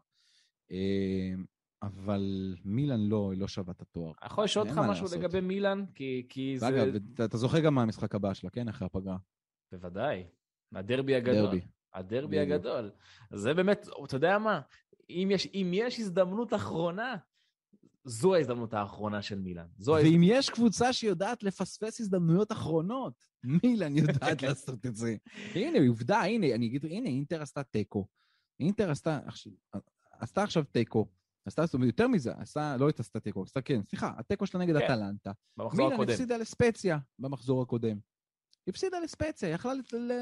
[0.72, 1.34] אה,
[1.82, 4.14] אבל מילאן לא, היא לא שווה את התואר.
[4.22, 5.20] אני יכול לשאול אותך משהו לעשות.
[5.20, 5.86] לגבי מילאן?
[5.96, 6.68] כי, כי זה...
[6.68, 6.88] אגב,
[7.24, 8.68] אתה זוכר גם מה המשחק הבא שלה, כן?
[8.68, 9.18] אחרי הפגרה.
[9.72, 10.24] בוודאי.
[10.76, 11.36] הדרבי הגדול.
[11.36, 11.62] דרבי.
[11.94, 12.40] הדרבי.
[12.40, 12.92] הגדול.
[13.34, 14.62] זה באמת, אתה יודע מה?
[15.10, 17.16] אם יש, אם יש הזדמנות אחרונה,
[18.04, 19.66] זו ההזדמנות האחרונה של מילאן.
[19.78, 20.30] זו ואם ההזדמנות...
[20.32, 23.14] יש קבוצה שיודעת לפספס הזדמנויות אחרונות,
[23.64, 25.16] מילאן יודעת לעשות את זה.
[25.56, 28.08] הנה, עובדה, הנה, אני אגיד, הנה, אינטר עשתה תיקו.
[28.60, 29.20] אינטר עשתה,
[30.12, 31.08] עשתה עכשיו תיקו.
[31.46, 34.60] עשתה, זאת אומרת, יותר מזה, עשתה, לא הייתה עשתה תיקו, עשתה, כן, סליחה, התיקו שלה
[34.60, 35.32] נגד כן, אטלנטה.
[35.58, 36.00] במחזור הקודם.
[36.00, 37.98] מילאן הפסידה לספציה במחזור הקודם.
[38.68, 39.74] הפסידה לספציה, יכלה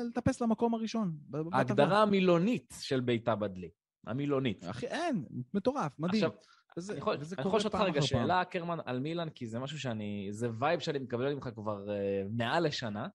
[0.07, 1.17] לטפס למקום הראשון.
[1.53, 3.69] ההגדרה המילונית של בעיטה בדלי.
[4.07, 4.65] המילונית.
[4.69, 6.23] אחי, אין, מטורף, מדהים.
[6.25, 6.41] עכשיו,
[6.77, 7.15] וזה, אני יכול
[7.59, 11.33] לשאול אותך רגע שאלה, קרמן, על מילאן, כי זה משהו שאני, זה vibe שאני מקבל
[11.33, 11.91] ממך כבר uh,
[12.37, 13.07] מעל לשנה,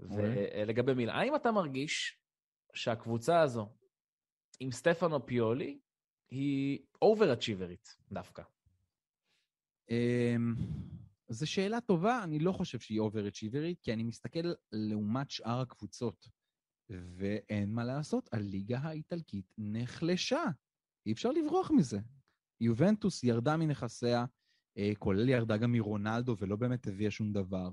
[0.00, 1.16] ולגבי מילאן.
[1.16, 2.20] האם אתה מרגיש
[2.74, 3.68] שהקבוצה הזו,
[4.60, 5.78] עם סטפנו פיולי,
[6.30, 8.42] היא over-achiever ית דווקא?
[11.28, 16.28] זו שאלה טובה, אני לא חושב שהיא אובר-אצ'יברית, כי אני מסתכל לעומת שאר הקבוצות,
[16.90, 20.42] ואין מה לעשות, הליגה האיטלקית נחלשה.
[21.06, 21.98] אי אפשר לברוח מזה.
[22.60, 24.24] יובנטוס ירדה מנכסיה,
[24.78, 27.70] אה, כולל ירדה גם מרונלדו, ולא באמת הביאה שום דבר,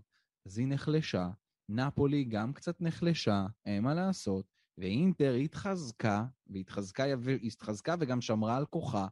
[0.47, 1.29] אז היא נחלשה.
[1.69, 4.45] נפולי גם קצת נחלשה, אין מה לעשות,
[4.77, 9.07] ואינטר התחזקה, והתחזקה וגם שמרה על כוחה,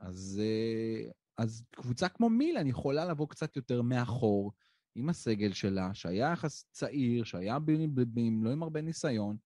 [0.00, 1.10] אז אה,
[1.42, 4.52] אז קבוצה כמו מילאן יכולה לבוא קצת יותר מאחור
[4.94, 9.36] עם הסגל שלה, שהיה יחס צעיר, שהיה ב, ב, ב, לא עם הרבה ניסיון,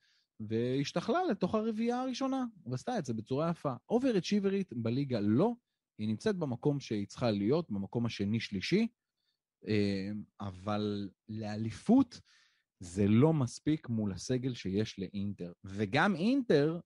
[0.40, 3.74] והשתכלה לתוך הרביעייה הראשונה, ועשתה את זה בצורה יפה.
[3.88, 5.54] אובר אצ'יברית בליגה לא,
[5.98, 8.88] היא נמצאת במקום שהיא צריכה להיות, במקום השני-שלישי,
[9.68, 12.20] אה, אבל לאליפות
[12.80, 15.52] זה לא מספיק מול הסגל שיש לאינטר.
[15.64, 16.80] וגם אינטר,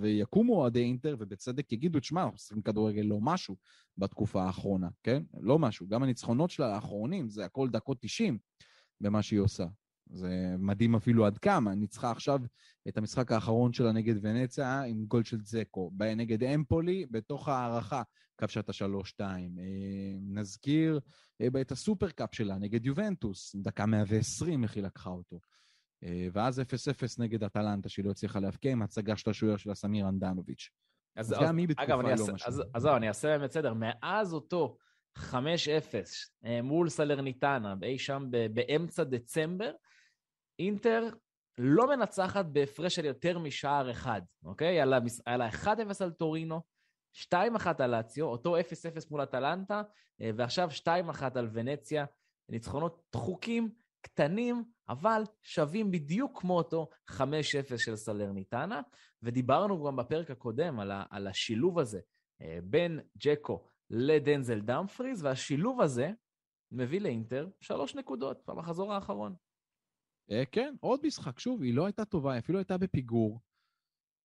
[0.00, 3.56] ויקומו אוהדי אינטר, ובצדק יגידו, תשמע, אנחנו משחקים כדורגל לא משהו
[3.98, 5.22] בתקופה האחרונה, כן?
[5.40, 5.88] לא משהו.
[5.88, 8.38] גם הניצחונות שלה האחרונים, זה הכל דקות 90
[9.00, 9.66] במה שהיא עושה.
[10.12, 11.74] זה מדהים אפילו עד כמה.
[11.74, 12.40] ניצחה עכשיו
[12.88, 15.90] את המשחק האחרון שלה נגד ונציה עם גול של זקו.
[16.16, 18.02] נגד אמפולי, בתוך ההערכה,
[18.38, 19.58] כבשה את השלוש-שתיים.
[19.58, 19.64] אה,
[20.20, 21.00] נזכיר
[21.40, 25.40] אה, את הסופרקאפ שלה נגד יובנטוס, דקה 120 איך היא לקחה אותו.
[26.04, 26.62] אה, ואז 0-0
[27.18, 30.70] נגד אטלנטה, שהיא לא הצליחה להבקיע עם הצגה של השוער של הסמיר אנדנוביץ'.
[31.16, 32.48] אז גם היא בתקופה אגב, לא משהו.
[32.48, 33.74] אז זהו, אני אעשה באמת סדר.
[33.74, 34.76] מאז אותו
[35.18, 35.32] 5-0
[36.62, 39.72] מול סלרניטנה, אי שם באמצע דצמבר,
[40.62, 41.08] אינטר
[41.58, 44.68] לא מנצחת בהפרש של יותר משער אחד, אוקיי?
[44.68, 45.66] היה לה 1-0
[46.00, 46.60] על טורינו,
[47.16, 47.34] 2-1
[47.78, 48.62] על לאציו, אותו 0-0
[49.10, 49.82] מול אטלנטה,
[50.20, 52.04] אה, ועכשיו 2-1 על ונציה.
[52.48, 53.70] ניצחונות דחוקים,
[54.00, 57.14] קטנים, אבל שווים בדיוק כמו אותו 5-0
[57.76, 58.80] של סלרניטנה.
[59.22, 62.00] ודיברנו גם בפרק הקודם על, ה- על השילוב הזה
[62.42, 66.10] אה, בין ג'קו לדנזל דאמפריז, והשילוב הזה
[66.72, 69.34] מביא לאינטר שלוש נקודות במחזור האחרון.
[70.32, 71.38] אה, כן, עוד משחק.
[71.38, 73.40] שוב, היא לא הייתה טובה, היא אפילו הייתה בפיגור.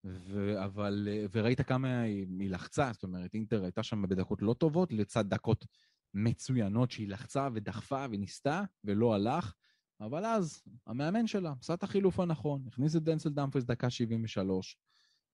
[0.06, 0.63] ו...
[0.63, 4.93] אבל, אה, וראית כמה היא, היא לחצה, זאת אומרת, אינטר הייתה שם בדקות לא טובות,
[4.93, 5.65] לצד דקות
[6.13, 9.54] מצוינות שהיא לחצה ודחפה וניסתה, ולא הלך.
[10.02, 14.78] אבל אז, המאמן שלה עשה את החילוף הנכון, הכניס את דנסל דמפרס דקה 73.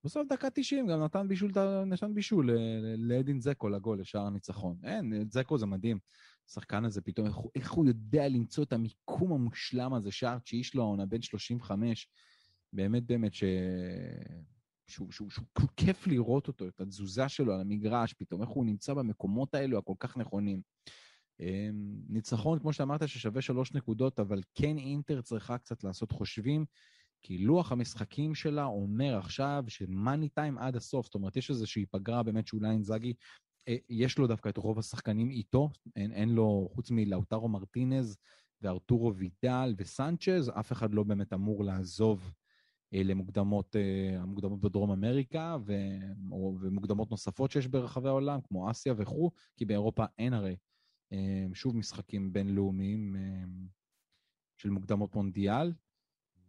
[0.04, 1.52] בסוף דקה 90 גם נתן בישול,
[1.86, 2.50] נתן בישול
[2.98, 4.78] לאדין זקו לגול, לשער הניצחון.
[4.84, 6.00] אין, זקו זה מדהים.
[6.50, 10.84] השחקן הזה פתאום, איך, איך הוא יודע למצוא את המיקום המושלם הזה, שער תשיעי שלו
[10.84, 12.08] העונה, בן 35.
[12.74, 13.44] באמת באמת ש...
[14.88, 18.66] שהוא, שהוא, שהוא, שהוא כיף לראות אותו, את התזוזה שלו על המגרש, פתאום איך הוא
[18.66, 20.62] נמצא במקומות האלו הכל כך נכונים.
[21.40, 26.66] אמ, ניצחון, כמו שאמרת, ששווה שלוש נקודות, אבל כן אינטר צריכה קצת לעשות חושבים,
[27.24, 32.24] כי לוח המשחקים שלה אומר עכשיו שמאני טיים עד הסוף, זאת אומרת, יש איזושהי פגרה
[32.24, 33.14] באמת שאולי אינזאגי,
[33.90, 38.18] יש לו דווקא את רוב השחקנים איתו, אין, אין לו, חוץ מלאוטרו מרטינז
[38.62, 42.32] וארתורו וידל וסנצ'ז, אף אחד לא באמת אמור לעזוב
[42.94, 45.74] אה, למוקדמות, אה, המוקדמות בדרום אמריקה ו,
[46.62, 50.56] ומוקדמות נוספות שיש ברחבי העולם, כמו אסיה וכו', כי באירופה אין הרי
[51.54, 53.16] שוב משחקים בינלאומיים
[54.58, 55.74] של מוקדמות מונדיאל.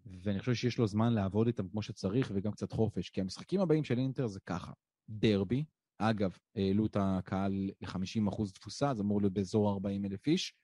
[0.06, 3.84] ואני חושב שיש לו זמן לעבוד איתם כמו שצריך וגם קצת חופש, כי המשחקים הבאים
[3.84, 4.72] של אינטר זה ככה,
[5.08, 5.64] דרבי,
[5.98, 10.54] אגב, העלו את הקהל ל-50% תפוסה, זה אמור להיות באזור 40 אלף איש.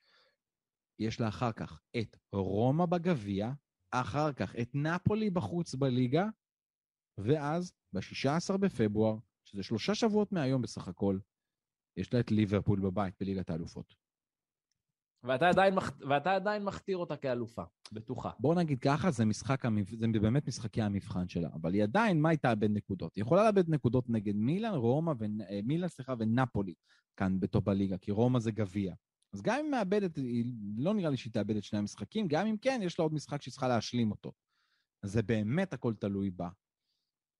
[0.98, 3.52] יש לה אחר כך את רומא בגביע,
[3.90, 6.24] אחר כך את נפולי בחוץ בליגה,
[7.18, 11.18] ואז ב-16 בפברואר, שזה שלושה שבועות מהיום בסך הכל,
[11.96, 13.94] יש לה את ליברפול בבית בליגת האלופות.
[15.24, 15.90] ואתה עדיין, מכ...
[16.08, 18.30] ואתה עדיין מכתיר אותה כאלופה, בטוחה.
[18.38, 19.84] בוא נגיד ככה, זה, משחק המב...
[19.98, 23.14] זה באמת משחקי המבחן שלה, אבל היא עדיין, מה היא תאבד נקודות?
[23.14, 25.24] היא יכולה לאבד נקודות נגד מילאן, רומא, ו...
[25.50, 26.74] אה, מילאן, סליחה, ונפולי,
[27.16, 28.94] כאן בתוך הליגה, כי רומא זה גביע.
[29.34, 30.44] אז גם אם היא מאבדת, היא...
[30.76, 33.42] לא נראה לי שהיא תאבד את שני המשחקים, גם אם כן, יש לה עוד משחק
[33.42, 34.32] שהיא צריכה להשלים אותו.
[35.02, 36.48] אז זה באמת הכל תלוי בה.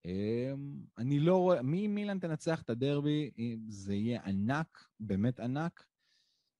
[0.04, 3.30] אמ, אני לא רואה, מי מילאן תנצח את הדרבי,
[3.68, 5.84] זה יהיה ענק, באמת ענק.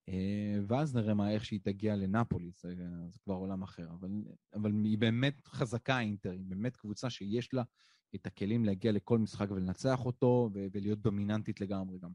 [0.09, 2.75] אה, ואז נראה מה, איך שהיא תגיע לנפולי, זה,
[3.09, 3.87] זה כבר עולם אחר.
[3.99, 4.09] אבל,
[4.53, 7.63] אבל היא באמת חזקה, אינטר, היא באמת קבוצה שיש לה
[8.15, 12.09] את הכלים להגיע לכל משחק ולנצח אותו, ולהיות דומיננטית לגמרי גם.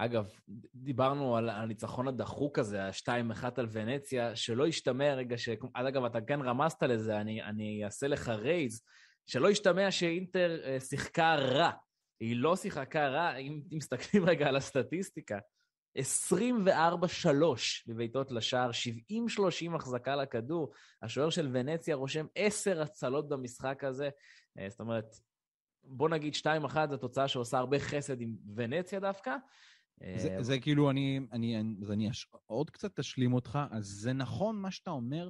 [0.00, 0.28] אגב,
[0.74, 5.48] דיברנו על הניצחון הדחוק הזה, ה-2-1 על ונציה, שלא ישתמע רגע ש...
[5.74, 8.82] אגב, אתה כן רמזת לזה, אני, אני אעשה לך רייז,
[9.26, 11.70] שלא ישתמע שאינטר אה, שיחקה רע.
[12.20, 15.38] היא לא שיחקה רע, אם, אם מסתכלים רגע על הסטטיסטיקה,
[15.98, 16.00] 24-3
[17.86, 18.70] בבעיטות לשער,
[19.10, 20.72] 70-30 החזקה לכדור.
[21.02, 24.08] השוער של ונציה רושם 10 הצלות במשחק הזה.
[24.58, 25.16] אה, זאת אומרת,
[25.84, 29.36] בוא נגיד 2-1 זו תוצאה שעושה הרבה חסד עם ונציה דווקא.
[30.16, 32.08] זה, אה, זה כאילו, אני, אני, אני, אני
[32.46, 35.28] עוד קצת תשלים אותך, אז זה נכון מה שאתה אומר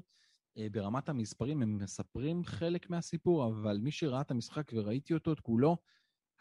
[0.58, 5.40] אה, ברמת המספרים, הם מספרים חלק מהסיפור, אבל מי שראה את המשחק וראיתי אותו את
[5.40, 5.76] כולו,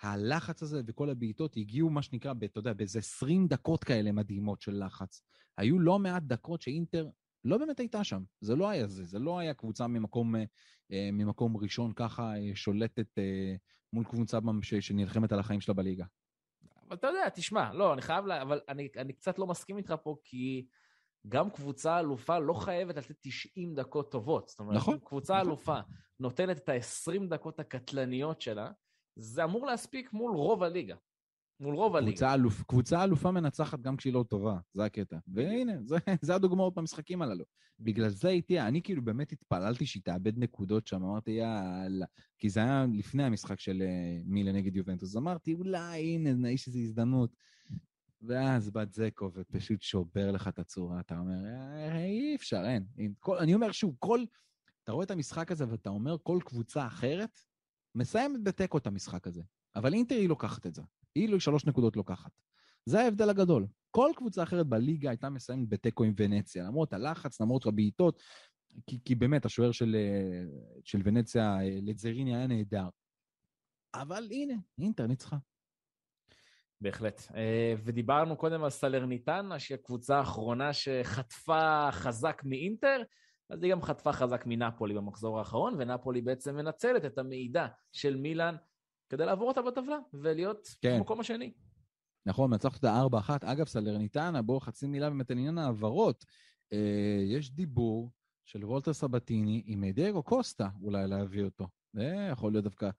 [0.02, 4.86] הלחץ הזה וכל הבעיטות הגיעו, מה שנקרא, אתה יודע, באיזה 20 דקות כאלה מדהימות של
[4.86, 5.22] לחץ.
[5.58, 7.10] היו לא מעט דקות שאינטר
[7.44, 8.24] לא באמת הייתה שם.
[8.42, 10.36] זה לא היה זה, זה לא היה קבוצה ממקום,
[10.92, 13.56] אה, ממקום ראשון ככה אה, שולטת אה,
[13.94, 14.40] מול קבוצה
[14.80, 16.06] שנלחמת על החיים שלה בליגה.
[16.88, 19.96] אבל אתה יודע, תשמע, לא, אני חייב, לה, אבל אני, אני קצת לא מסכים איתך
[20.04, 20.68] פה, כי
[21.28, 24.48] גם קבוצה אלופה לא חייבת לתת 90 דקות טובות.
[24.48, 25.00] זאת אומרת, נכון.
[25.00, 25.48] קבוצה נכון.
[25.48, 25.80] אלופה
[26.20, 28.72] נותנת את ה-20 דקות הקטלניות שלה,
[29.18, 30.96] זה אמור להספיק מול רוב הליגה.
[31.60, 32.12] מול רוב הליגה.
[32.12, 35.18] קבוצה, אלוף, קבוצה אלופה מנצחת גם כשהיא לא טובה, זה הקטע.
[35.28, 37.46] והנה, זה, זה הדוגמאות במשחקים הללו.
[37.80, 42.06] בגלל זה הייתי, אני כאילו באמת התפללתי שהיא תאבד נקודות שם, אמרתי, יאללה,
[42.38, 46.68] כי זה היה לפני המשחק של אה, מילה נגד יובנטוס, אז אמרתי, אולי, הנה, יש
[46.68, 47.36] איזו הזדמנות.
[48.22, 52.86] ואז בת זקו ופשוט שובר לך את הצורה, אתה אומר, אה, אי אפשר, אין.
[52.98, 53.14] אין.
[53.20, 54.24] כל, אני אומר שוב, כל,
[54.84, 57.40] אתה רואה את המשחק הזה ואתה אומר, כל קבוצה אחרת
[57.98, 59.42] מסיימת בתיקו את המשחק הזה.
[59.76, 60.82] אבל אינטר היא לוקחת את זה.
[61.16, 62.32] היא שלוש נקודות לוקחת.
[62.86, 63.68] זה ההבדל הגדול.
[63.92, 68.22] כל קבוצה אחרת בליגה הייתה מסיימת בתיקו עם ונציה, למרות הלחץ, למרות הבעיטות,
[68.88, 69.96] כי, כי באמת השוער של,
[70.84, 72.88] של ונציה, לזריני, היה נהדר.
[73.94, 75.38] אבל הנה, אינטר ניצחה.
[76.82, 77.22] בהחלט.
[77.36, 83.02] אה, ודיברנו קודם על סלרניטנה, שהיא הקבוצה האחרונה שחטפה חזק מאינטר,
[83.50, 88.56] אז היא גם חטפה חזק מנפולי במחזור האחרון, ונפולי בעצם מנצלת את המעידה של מילאן
[89.10, 90.98] כדי לעבור אותה בטבלה ולהיות כן.
[90.98, 91.54] במקום השני.
[92.26, 93.30] נכון, מנצחת את ה-4-1.
[93.42, 96.26] אגב, סלרניטנה, בואו חצי מילה באמת על עניין העברות.
[96.74, 98.12] אה, יש דיבור
[98.46, 101.68] של וולטר סבטיני עם דייגו קוסטה, אולי להביא אותו.
[101.94, 102.90] זה יכול להיות דווקא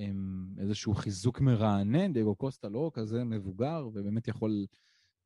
[0.00, 0.10] אה,
[0.58, 4.66] איזשהו חיזוק מרענן, דייגו קוסטה לא כזה מבוגר, ובאמת יכול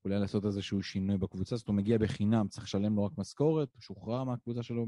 [0.05, 1.57] אולי לעשות איזשהו שינוי בקבוצה.
[1.57, 4.87] זאת אומרת, הוא מגיע בחינם, צריך לשלם לו רק משכורת, הוא שוחרר מהקבוצה שלו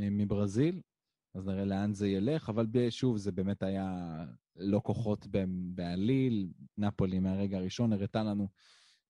[0.00, 0.80] מברזיל,
[1.34, 4.24] אז נראה לאן זה ילך, אבל שוב, זה באמת היה
[4.56, 5.26] לא כוחות
[5.74, 6.48] בעליל.
[6.78, 8.48] נפולי מהרגע הראשון הראתה לנו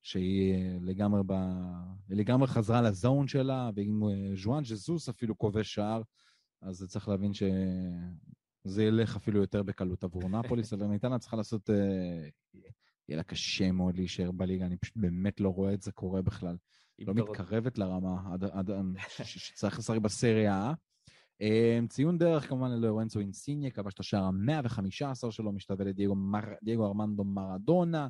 [0.02, 1.32] שהיא לגמרי, ב...
[2.08, 4.00] לגמרי חזרה לזון שלה, ואם
[4.36, 6.02] ז'ואן ז'זוס אפילו כובש שער,
[6.62, 10.64] אז צריך להבין שזה ילך אפילו יותר בקלות עבור נפולי.
[10.70, 11.70] סלרניטנה צריכה לעשות...
[13.08, 16.56] יהיה לה קשה מאוד להישאר בליגה, אני פשוט באמת לא רואה את זה קורה בכלל.
[16.98, 18.70] לא מתקרבת לרמה עד, עד,
[19.24, 20.72] שצריך לשחק בסריה
[21.40, 26.14] אמ, ציון דרך כמובן ללורנצו אינסיניה, כבש את השער ה-115 שלו, משתווה לדייגו.
[26.84, 28.08] ארמנדו מרדונה,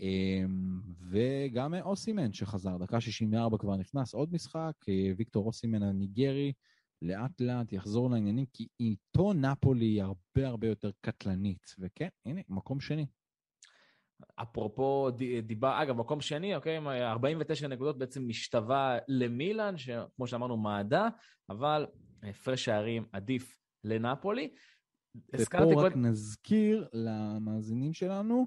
[0.00, 0.80] אמ,
[1.10, 6.52] וגם אוסימן שחזר, דקה 64 כבר נכנס, עוד משחק, אה, ויקטור אוסימן הניגרי,
[7.02, 12.80] לאט לאט יחזור לעניינים, כי איתו נפולי היא הרבה הרבה יותר קטלנית, וכן, הנה, מקום
[12.80, 13.06] שני.
[14.36, 15.10] אפרופו,
[15.42, 21.08] דיבר, אגב, מקום שני, אוקיי, 49 נקודות בעצם משתווה למילאן, שכמו שאמרנו, מעדה,
[21.50, 21.86] אבל
[22.22, 24.50] הפרש שערים עדיף לנפולי.
[25.34, 25.96] ופה רק.
[25.96, 28.46] נזכיר למאזינים שלנו,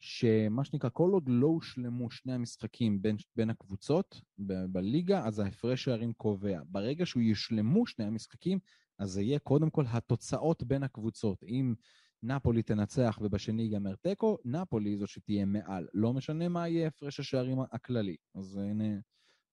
[0.00, 5.84] שמה שנקרא, כל עוד לא הושלמו שני המשחקים בין, בין הקבוצות ב- בליגה, אז ההפרש
[5.84, 6.60] שערים קובע.
[6.66, 8.58] ברגע שהוא יושלמו שני המשחקים,
[8.98, 11.42] אז זה יהיה קודם כל התוצאות בין הקבוצות.
[11.42, 11.74] אם
[12.22, 15.88] נפולי תנצח ובשני ייגמר תיקו, נפולי זו שתהיה מעל.
[15.94, 18.16] לא משנה מה יהיה הפרש השערים הכללי.
[18.34, 18.84] אז הנה,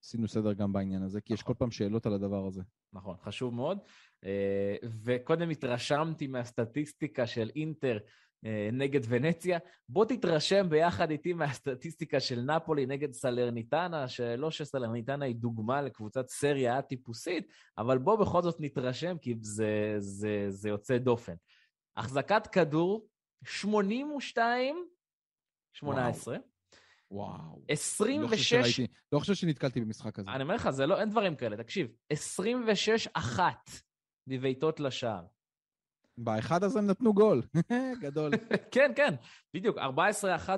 [0.04, 2.62] עשינו סדר גם בעניין הזה, כי יש כל פעם שאלות על הדבר הזה.
[2.92, 3.78] נכון, חשוב מאוד.
[4.24, 7.98] אה, וקודם התרשמתי מהסטטיסטיקה של אינטר
[8.44, 9.58] אה, נגד ונציה.
[9.88, 16.82] בוא תתרשם ביחד איתי מהסטטיסטיקה של נפולי נגד סלרניטנה, שלא שסלרניטנה היא דוגמה לקבוצת סריה
[16.82, 17.46] טיפוסית,
[17.78, 21.34] אבל בוא בכל זאת נתרשם, כי זה, זה, זה יוצא דופן.
[21.98, 23.08] החזקת כדור,
[23.44, 24.88] 82,
[25.72, 26.36] 18.
[27.10, 27.62] וואו.
[27.68, 28.18] 26...
[28.18, 30.30] לא חושב שראיתי, לא חושב שנתקלתי במשחק כזה.
[30.30, 31.56] אני אומר לך, זה לא, אין דברים כאלה.
[31.56, 31.92] תקשיב,
[33.16, 33.40] 26-1
[34.26, 35.24] בבעיטות לשער.
[36.18, 37.42] באחד הזה הם נתנו גול.
[38.02, 38.30] גדול.
[38.74, 39.14] כן, כן,
[39.54, 39.80] בדיוק, 14-1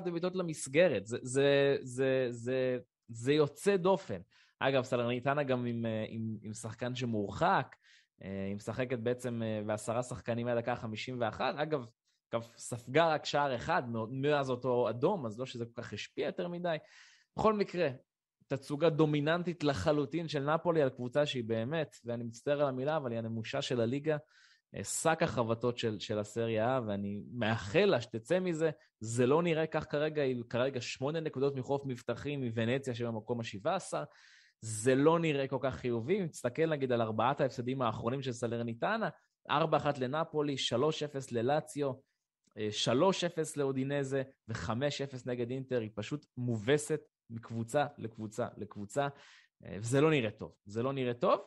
[0.05, 1.05] בבעיטות למסגרת.
[1.05, 2.77] זה, זה, זה, זה,
[3.07, 4.21] זה יוצא דופן.
[4.59, 7.75] אגב, סלרניטנה גם עם, אה, עם, עם שחקן שמורחק,
[8.21, 11.39] היא משחקת בעצם אה, בעשרה שחקנים מהדקה ה-51.
[11.39, 11.85] אגב,
[12.31, 16.47] אגב, ספגה רק שער אחד מאז אותו אדום, אז לא שזה כל כך השפיע יותר
[16.47, 16.77] מדי.
[17.37, 17.89] בכל מקרה,
[18.47, 23.19] תצוגה דומיננטית לחלוטין של נפולי על קבוצה שהיא באמת, ואני מצטער על המילה, אבל היא
[23.19, 24.17] הנמושה של הליגה,
[24.75, 28.69] אה, שק החבטות של, של הסריה, ואני מאחל לה שתצא מזה.
[28.99, 33.93] זה לא נראה כך כרגע, היא כרגע שמונה נקודות מחוף מבטחים מוונציה שבמקום ה-17.
[34.61, 36.19] זה לא נראה כל כך חיובי.
[36.19, 39.09] אם תסתכל נגיד על ארבעת ההפסדים האחרונים של סלרניטנה,
[39.49, 39.53] 4-1
[39.99, 40.77] לנפולי, 3-0
[41.31, 41.91] ללציו,
[42.57, 42.59] 3-0
[43.55, 49.07] לאודינזה ו-5-0 נגד אינטר, היא פשוט מובסת מקבוצה לקבוצה לקבוצה,
[49.65, 50.55] אה, וזה לא נראה טוב.
[50.65, 51.39] זה לא נראה טוב.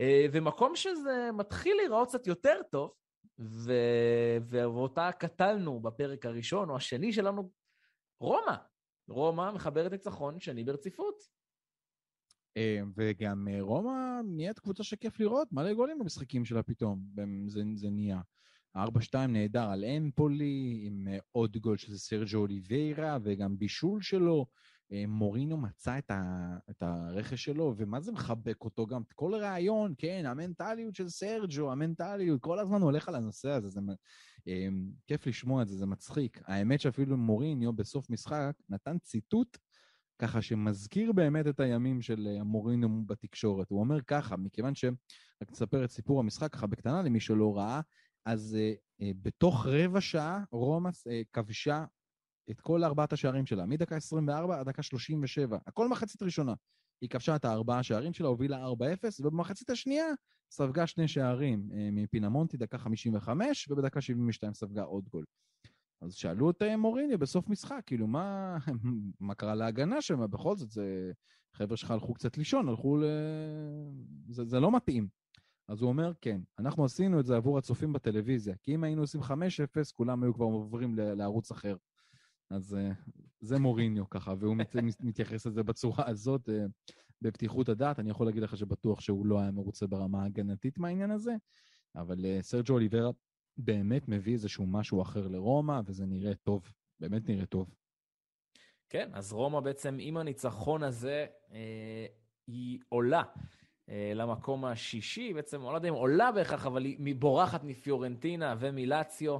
[0.00, 2.94] אה, ומקום שזה מתחיל להיראות קצת יותר טוב,
[3.38, 3.72] ו...
[4.42, 7.50] ואותה קטלנו בפרק הראשון או השני שלנו,
[8.20, 8.54] רומא.
[9.08, 11.39] רומא מחברת ניצחון שני ברציפות.
[12.56, 17.04] אה, וגם רומא נהיית קבוצה שכיף לראות, מלא גולים במשחקים שלה פתאום,
[17.46, 18.20] זה, זה נהיה.
[18.76, 18.80] 4-2
[19.28, 24.46] נהדר על אמפולי, עם עוד גול של סרג'ו אוליביירה, וגם בישול שלו.
[24.92, 29.02] אה, מורינו מצא את, ה, את הרכש שלו, ומה זה מחבק אותו גם?
[29.14, 33.80] כל רעיון, כן, המנטליות של סרג'ו, המנטליות, כל הזמן הולך על הנושא הזה, זה
[34.48, 34.68] אה,
[35.06, 36.42] כיף לשמוע את זה, זה מצחיק.
[36.46, 39.58] האמת שאפילו מוריניו בסוף משחק נתן ציטוט
[40.20, 43.70] ככה שמזכיר באמת את הימים של אה, מוריניו בתקשורת.
[43.70, 44.84] הוא אומר ככה, מכיוון ש...
[45.42, 47.80] רק נספר את סיפור המשחק ככה בקטנה למי שלא ראה,
[48.26, 51.84] אז uh, uh, בתוך רבע שעה רומא uh, כבשה
[52.50, 56.54] את כל ארבעת השערים שלה, מדקה 24 עד דקה 37, הכל מחצית ראשונה.
[57.00, 58.70] היא כבשה את הארבעה שערים שלה, הובילה 4-0,
[59.20, 60.06] ובמחצית השנייה
[60.50, 65.24] ספגה שני שערים מפינאמונטי, דקה 55, ובדקה 72 ספגה עוד גול.
[66.02, 68.58] אז שאלו את אה, מוריניו בסוף משחק, כאילו, מה,
[69.20, 70.30] מה קרה להגנה שם?
[70.30, 71.12] בכל זאת, זה...
[71.54, 73.04] חבר'ה שלך הלכו קצת לישון, הלכו ל...
[74.28, 75.08] זה, זה לא מתאים.
[75.68, 79.20] אז הוא אומר, כן, אנחנו עשינו את זה עבור הצופים בטלוויזיה, כי אם היינו עושים
[79.20, 79.24] 5-0,
[79.94, 81.76] כולם היו כבר עוברים לערוץ אחר.
[82.50, 86.92] אז uh, זה מוריניו ככה, והוא מת, מתייחס לזה בצורה הזאת, uh,
[87.22, 87.98] בפתיחות הדעת.
[87.98, 91.34] אני יכול להגיד לך שבטוח שהוא לא היה מרוצה ברמה ההגנתית מהעניין הזה,
[91.96, 93.10] אבל סרג'ו אוליברה
[93.56, 97.74] באמת מביא איזשהו משהו אחר לרומא, וזה נראה טוב, באמת נראה טוב.
[98.88, 102.06] כן, אז רומא בעצם עם הניצחון הזה, אה,
[102.46, 103.22] היא עולה.
[104.14, 109.38] למקום השישי, בעצם, אני לא יודע אם עולה בהכרח, אבל היא בורחת מפיורנטינה ומלציו,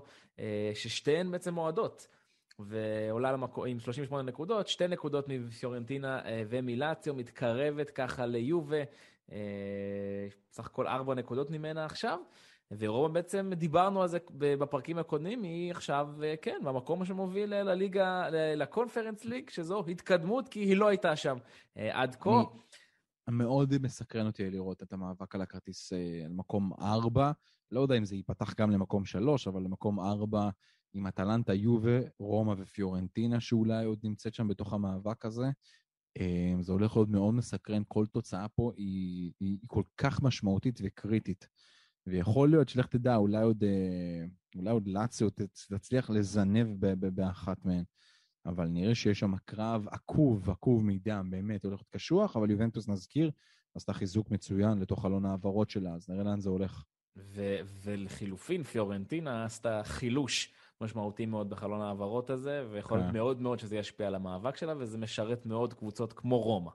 [0.75, 2.09] ששתיהן בעצם אוהדות.
[2.67, 8.83] ועולה למקום עם 38 נקודות, שתי נקודות מפיורנטינה אה, ומילאציו, מתקרבת ככה ליובה,
[9.33, 12.19] אה, סך הכל ארבע נקודות ממנה עכשיו.
[12.79, 19.25] ורומא בעצם, דיברנו על זה בפרקים הקודמים, היא עכשיו, אה, כן, במקום שמוביל לליגה, לקונפרנס
[19.25, 21.37] ליג, שזו התקדמות, כי היא לא הייתה שם
[21.77, 22.43] עד כה.
[23.29, 27.33] מאוד מסקרן אותי לראות את המאבק על הכרטיס על מקום ארבע.
[27.71, 30.49] לא יודע אם זה ייפתח גם למקום שלוש, אבל למקום ארבע
[30.95, 35.51] עם אטלנטה, יובה, רומא ופיורנטינה, שאולי עוד נמצאת שם בתוך המאבק הזה.
[36.21, 40.81] אה, זה הולך להיות מאוד מסקרן, כל תוצאה פה היא, היא, היא כל כך משמעותית
[40.83, 41.49] וקריטית.
[42.07, 44.25] ויכול להיות שלך תדע, אולי עוד, אה,
[44.57, 47.85] אולי עוד לאציו תצליח לזנב באחת מהן.
[48.47, 53.31] אבל נראה שיש שם קרב עקוב, עקוב מדם, באמת, הולך להיות קשוח, אבל יובנטוס נזכיר,
[53.75, 56.85] עשתה חיזוק מצוין לתוך חלון העברות שלה, אז נראה לאן זה הולך.
[57.17, 63.17] ו- ולחילופין, פיורנטינה עשתה חילוש משמעותי מאוד בחלון ההעברות הזה, ויכול להיות כן.
[63.17, 66.71] מאוד מאוד שזה ישפיע על המאבק שלה, וזה משרת מאוד קבוצות כמו רומא.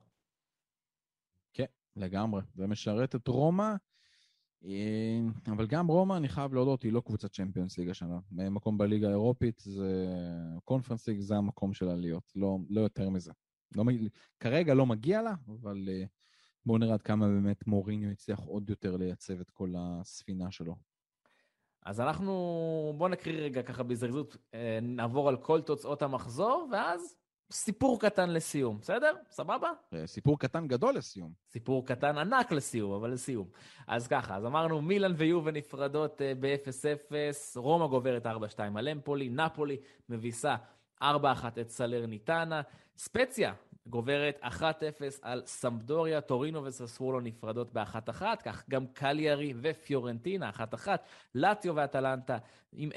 [1.54, 1.66] כן,
[1.96, 2.42] לגמרי.
[2.56, 3.76] זה משרת את רומא,
[5.48, 8.20] אבל גם רומא, אני חייב להודות, היא לא קבוצת צ'מפיונס ליג השנה.
[8.32, 10.08] מקום בליגה האירופית, זה...
[10.64, 13.32] קונפרנס ליג זה המקום שלה להיות, לא, לא יותר מזה.
[13.76, 13.84] לא,
[14.40, 16.08] כרגע לא מגיע לה, אבל uh,
[16.66, 20.76] בואו נראה עד כמה באמת מוריניו הצליח עוד יותר לייצב את כל הספינה שלו.
[21.86, 27.16] אז אנחנו, בואו נקריא רגע ככה בזריזות, אה, נעבור על כל תוצאות המחזור, ואז
[27.52, 29.14] סיפור קטן לסיום, בסדר?
[29.30, 29.72] סבבה?
[29.94, 31.32] אה, סיפור קטן גדול לסיום.
[31.52, 33.48] סיפור קטן ענק לסיום, אבל לסיום.
[33.88, 37.12] אז ככה, אז אמרנו מילאן ויובה נפרדות אה, ב-0-0,
[37.56, 38.30] רומא גוברת 4-2
[38.76, 39.78] על אמפולי, נפולי
[40.10, 40.56] מביסה
[41.02, 41.06] 4-1
[41.62, 42.62] את סלרניטנה,
[42.98, 43.54] ספציה
[43.88, 44.62] גוברת 1-0
[45.22, 50.88] על סמפדוריה, טורינו וססוולו נפרדות ב-1-1, כך גם קליארי ופיורנטינה 1-1,
[51.36, 52.38] לטיו ואטלנטה
[52.74, 52.94] עם 0-0,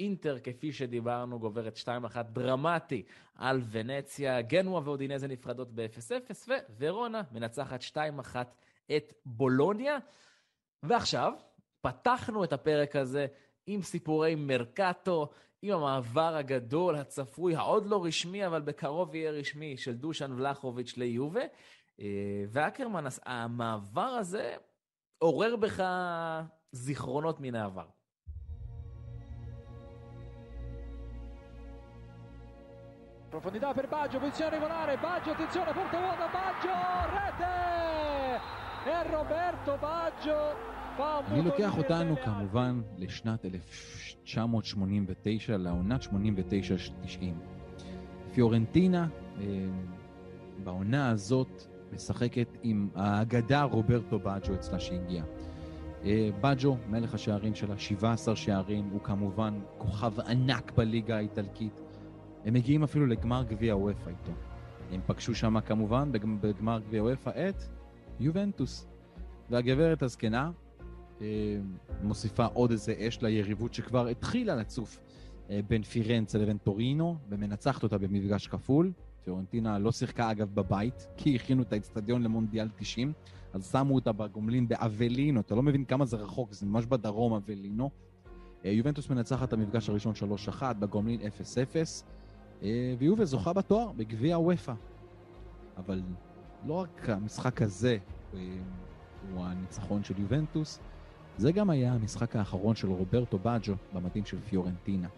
[0.00, 1.78] אינטר כפי שדיברנו גוברת
[2.14, 3.02] 2-1 דרמטי
[3.34, 8.36] על ונציה, גנואה ואודינזה נפרדות ב-0-0, וורונה מנצחת 2-1
[8.96, 9.98] את בולוניה.
[10.82, 11.32] ועכשיו,
[11.80, 13.26] פתחנו את הפרק הזה
[13.66, 15.30] עם סיפורי mercato,
[15.64, 21.40] עם המעבר הגדול, הצפוי, העוד לא רשמי, אבל בקרוב יהיה רשמי, של דושן ולחוביץ' ליובה.
[22.00, 24.56] אה, ואקרמן, המעבר הזה
[25.18, 25.82] עורר בך
[26.72, 27.86] זיכרונות מן העבר.
[33.34, 36.74] Profondità per Baggio, posizione regolare, Baggio, attenzione, porta vuota, Baggio,
[37.16, 37.54] rete!
[38.92, 46.06] E Roberto Baggio אני לוקח אותנו כמובן לשנת 1989, לעונת 89-90.
[48.34, 49.08] פיורנטינה
[49.40, 49.44] אה,
[50.64, 55.24] בעונה הזאת משחקת עם האגדה רוברטו באג'ו אצלה שהגיע.
[56.04, 61.80] אה, באג'ו, מלך השערים שלה, 17 שערים, הוא כמובן כוכב ענק בליגה האיטלקית.
[62.44, 64.32] הם מגיעים אפילו לגמר גביע וופא איתו.
[64.92, 67.62] הם פגשו שם כמובן בגמר גביע וופא את
[68.20, 68.86] יובנטוס.
[69.50, 70.50] והגברת הזקנה,
[72.02, 75.00] מוסיפה עוד איזה אש ליריבות שכבר התחילה לצוף
[75.50, 78.92] אה, בין פירנצה לבין טורינו, ומנצחת אותה במפגש כפול.
[79.24, 83.12] פיורנטינה לא שיחקה אגב בבית, כי הכינו את האצטדיון למונדיאל 90,
[83.52, 87.90] אז שמו אותה בגומלין באבלינו, אתה לא מבין כמה זה רחוק, זה ממש בדרום אבלינו.
[88.64, 90.12] אה, יובנטוס מנצחת את המפגש הראשון
[90.60, 91.20] 3-1, בגומלין
[92.62, 92.64] 0-0,
[92.98, 94.72] ויובל זוכה בתואר בגביע וופא.
[95.76, 96.02] אבל
[96.66, 97.98] לא רק המשחק הזה
[99.32, 100.80] הוא הניצחון של יובנטוס,
[101.38, 105.08] זה גם היה המשחק האחרון של רוברטו באג'ו במדים של פיורנטינה.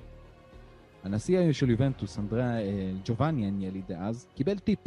[1.04, 4.78] הנשיא של יובנטוס, אנדריה אה, ג'ובאני אניאלי דאז, קיבל טיפ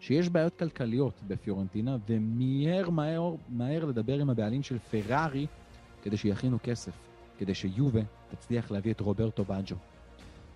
[0.00, 5.46] שיש בעיות כלכליות בפיורנטינה ומיהר מהר, מהר לדבר עם הבעלים של פרארי
[6.02, 6.92] כדי שיכינו כסף,
[7.38, 9.76] כדי שיובה תצליח להביא את רוברטו באג'ו.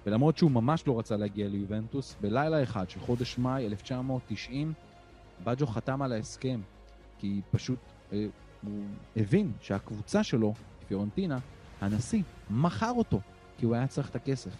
[0.07, 4.73] ולמרות שהוא ממש לא רצה להגיע ליובנטוס, בלילה אחד של חודש מאי 1990,
[5.45, 6.61] באג'ו חתם על ההסכם,
[7.19, 7.79] כי פשוט
[8.13, 8.27] אה,
[8.63, 8.85] הוא
[9.17, 10.55] הבין שהקבוצה שלו,
[10.89, 11.39] פיורנטינה,
[11.81, 13.21] הנשיא, מכר אותו,
[13.59, 14.51] כי הוא היה צריך את הכסף.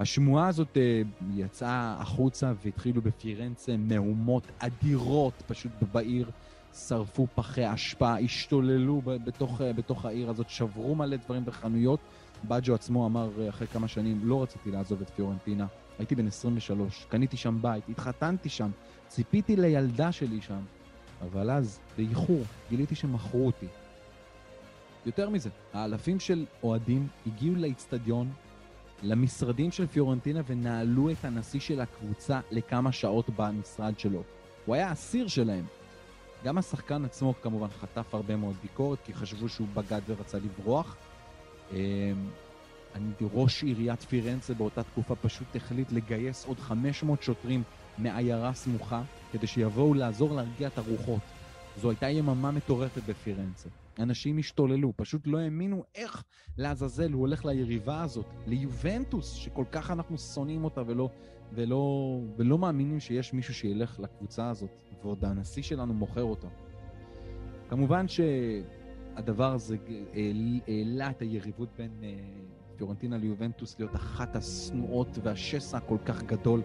[0.00, 6.30] השמועה הזאת uh, יצאה החוצה והתחילו בפירנצה מהומות אדירות פשוט בעיר,
[6.74, 12.00] שרפו פחי אשפה, השתוללו בתוך, uh, בתוך העיר הזאת, שברו מלא דברים בחנויות.
[12.48, 15.66] בג'ו עצמו אמר uh, אחרי כמה שנים, לא רציתי לעזוב את פיורנטינה,
[15.98, 18.70] הייתי בן 23, קניתי שם בית, התחתנתי שם,
[19.08, 20.60] ציפיתי לילדה שלי שם.
[21.22, 23.66] אבל אז, באיחור, גיליתי שמכרו אותי.
[25.06, 28.32] יותר מזה, האלפים של אוהדים הגיעו לאיצטדיון,
[29.02, 34.22] למשרדים של פיורנטינה ונעלו את הנשיא של הקבוצה לכמה שעות במשרד שלו.
[34.66, 35.64] הוא היה אסיר שלהם.
[36.44, 40.96] גם השחקן עצמו כמובן חטף הרבה מאוד ביקורת, כי חשבו שהוא בגד ורצה לברוח.
[41.72, 41.76] אמ,
[42.94, 47.62] אני, ראש עיריית פירנצה באותה תקופה פשוט החליט לגייס עוד 500 שוטרים
[47.98, 51.20] מעיירה סמוכה, כדי שיבואו לעזור להרגיע את הרוחות.
[51.76, 53.68] זו הייתה יממה מטורפת בפירנצה.
[53.98, 56.22] אנשים השתוללו, פשוט לא האמינו איך
[56.56, 61.08] לעזאזל הוא הולך ליריבה הזאת, ליובנטוס, שכל כך אנחנו שונאים אותה ולא,
[61.52, 64.70] ולא, ולא מאמינים שיש מישהו שילך לקבוצה הזאת,
[65.02, 66.48] ועוד הנשיא שלנו מוכר אותה.
[67.68, 69.76] כמובן שהדבר הזה
[70.68, 72.08] העלה את היריבות בין אה,
[72.76, 76.62] פיורנטינה ליובנטוס להיות אחת השנואות והשסע הכל כך גדול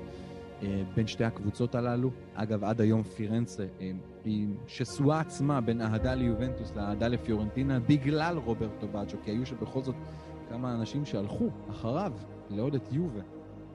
[0.95, 2.12] בין שתי הקבוצות הללו.
[2.34, 3.91] אגב, עד היום פירנצה אה,
[4.26, 9.95] היא שסועה עצמה בין אהדה ליובנטוס לאהדה לפיורנטינה בגלל רוברטו באג'ו, כי היו שבכל זאת
[10.49, 12.14] כמה אנשים שהלכו אחריו
[12.49, 13.22] לעוד את יובה,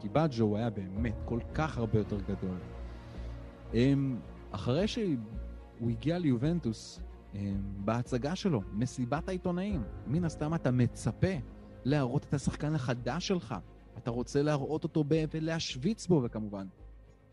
[0.01, 2.57] כי באג'ו הוא היה באמת כל כך הרבה יותר גדול.
[3.75, 3.95] אה,
[4.51, 7.01] אחרי שהוא הגיע ליובנטוס,
[7.85, 11.37] בהצגה שלו, מסיבת העיתונאים, מן הסתם אתה מצפה
[11.85, 13.55] להראות את השחקן החדש שלך,
[13.99, 16.67] אתה רוצה להראות אותו ולהשוויץ בו, וכמובן.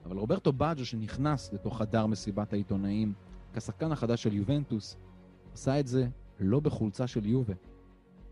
[0.06, 3.14] אבל רוברטו באג'ו שנכנס לתוך חדר מסיבת העיתונאים
[3.54, 4.98] כשחקן החדש של יובנטוס,
[5.54, 6.08] עשה את זה
[6.40, 7.54] לא בחולצה של יובה,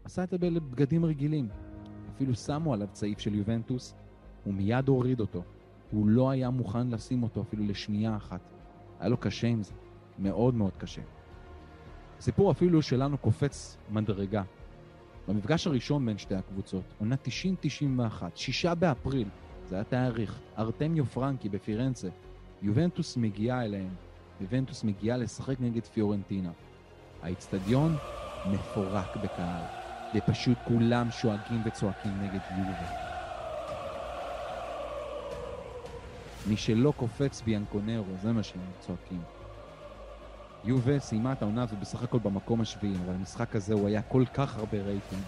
[0.03, 1.49] עשה את זה בבגדים רגילים.
[2.15, 3.95] אפילו שמו עליו צעיף של יובנטוס,
[4.43, 5.43] הוא מיד הוריד אותו.
[5.91, 8.41] הוא לא היה מוכן לשים אותו אפילו לשנייה אחת.
[8.99, 9.73] היה לו קשה עם זה,
[10.19, 11.01] מאוד מאוד קשה.
[12.17, 14.43] הסיפור אפילו שלנו קופץ מדרגה.
[15.28, 17.15] במפגש הראשון בין שתי הקבוצות, עונה
[18.19, 19.28] 90-91, שישה באפריל,
[19.69, 22.07] זה היה תאריך, ארתמיו פרנקי בפירנצה,
[22.61, 23.89] יובנטוס מגיעה אליהם,
[24.41, 26.51] יובנטוס מגיעה לשחק נגד פיורנטינה.
[27.21, 27.95] האיצטדיון
[28.45, 29.63] מפורק בקהל,
[30.15, 33.07] ופשוט כולם שואגים וצועקים נגד יובה.
[36.47, 39.36] מי שלא קופץ ביאנקונרו, זה מה שהם צועקים.
[40.68, 44.24] יובה סיימה את העונה הזו בסך הכל במקום השביעי, אבל המשחק הזה הוא היה כל
[44.34, 45.22] כך הרבה רייטינג.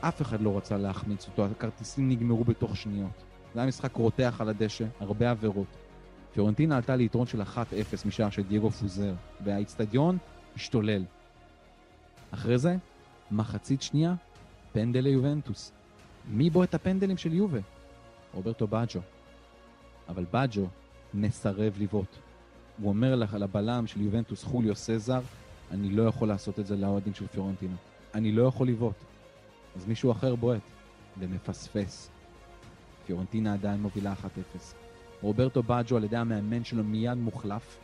[0.00, 3.24] אף אחד לא רצה להחמיץ אותו, הכרטיסים נגמרו בתוך שניות.
[3.54, 5.66] זה היה משחק רותח על הדשא, הרבה עבירות.
[6.32, 7.46] פיורנטינה עלתה ליתרון של 1-0
[8.06, 10.18] משער של דייגו פוזר, והאיצטדיון
[10.56, 11.04] השתולל.
[12.30, 12.76] אחרי זה,
[13.30, 14.14] מחצית שנייה,
[14.72, 15.72] פנדל ליובנטוס.
[16.28, 17.60] מי בועט את הפנדלים של יובה?
[18.34, 19.00] רוברטו באג'ו.
[20.08, 20.66] אבל באג'ו
[21.14, 22.31] מסרב לבעוט.
[22.82, 25.20] הוא אומר לך לבלם של יובנטוס חוליו סזר,
[25.70, 27.74] אני לא יכול לעשות את זה לאוהדים של פיורנטינה.
[28.14, 28.94] אני לא יכול לבעוט.
[29.76, 30.62] אז מישהו אחר בועט,
[31.18, 32.10] ומפספס.
[33.06, 34.58] פיורנטינה עדיין מובילה 1-0.
[35.20, 37.78] רוברטו באג'ו על ידי המאמן שלו מיד מוחלף,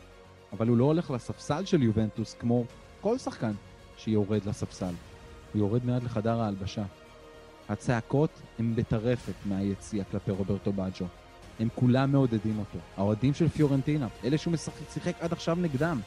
[0.52, 2.64] אבל הוא לא הולך לספסל של יובנטוס כמו
[3.00, 3.52] כל שחקן
[3.96, 4.94] שיורד לספסל.
[5.52, 6.84] הוא יורד מיד לחדר ההלבשה.
[7.68, 11.06] הצעקות הן בטרפת מהיציאה כלפי רוברטו באג'ו.
[11.58, 12.78] הם כולם מעודדים אותו.
[12.96, 16.00] האוהדים של פיורנטינה, אלה שהוא משחק, שיחק עד עכשיו נגדם.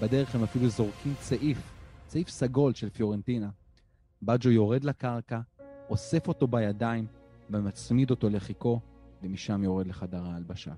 [0.00, 1.58] בדרך הם אפילו זורקים צעיף,
[2.06, 3.50] צעיף סגול של פיורנטינה.
[4.22, 5.40] באג'ו יורד לקרקע,
[5.90, 7.06] אוסף אותו בידיים
[7.50, 8.80] ומצמיד אותו לחיכו,
[9.22, 10.72] ומשם יורד לחדר ההלבשה.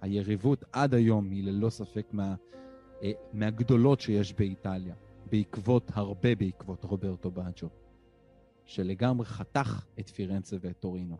[0.00, 2.34] היריבות עד היום היא ללא ספק מה,
[3.02, 4.94] אה, מהגדולות שיש באיטליה,
[5.30, 7.68] בעקבות, הרבה בעקבות רוברטו באג'ו,
[8.64, 11.16] שלגמרי חתך את פירנצה ואת טורינו.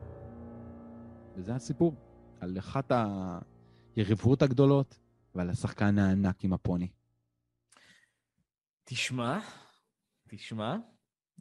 [1.36, 1.94] וזה הסיפור,
[2.40, 2.92] על אחת
[3.96, 4.98] היריבות הגדולות
[5.34, 6.88] ועל השחקן הענק עם הפוני.
[8.84, 9.38] תשמע,
[10.28, 10.76] תשמע,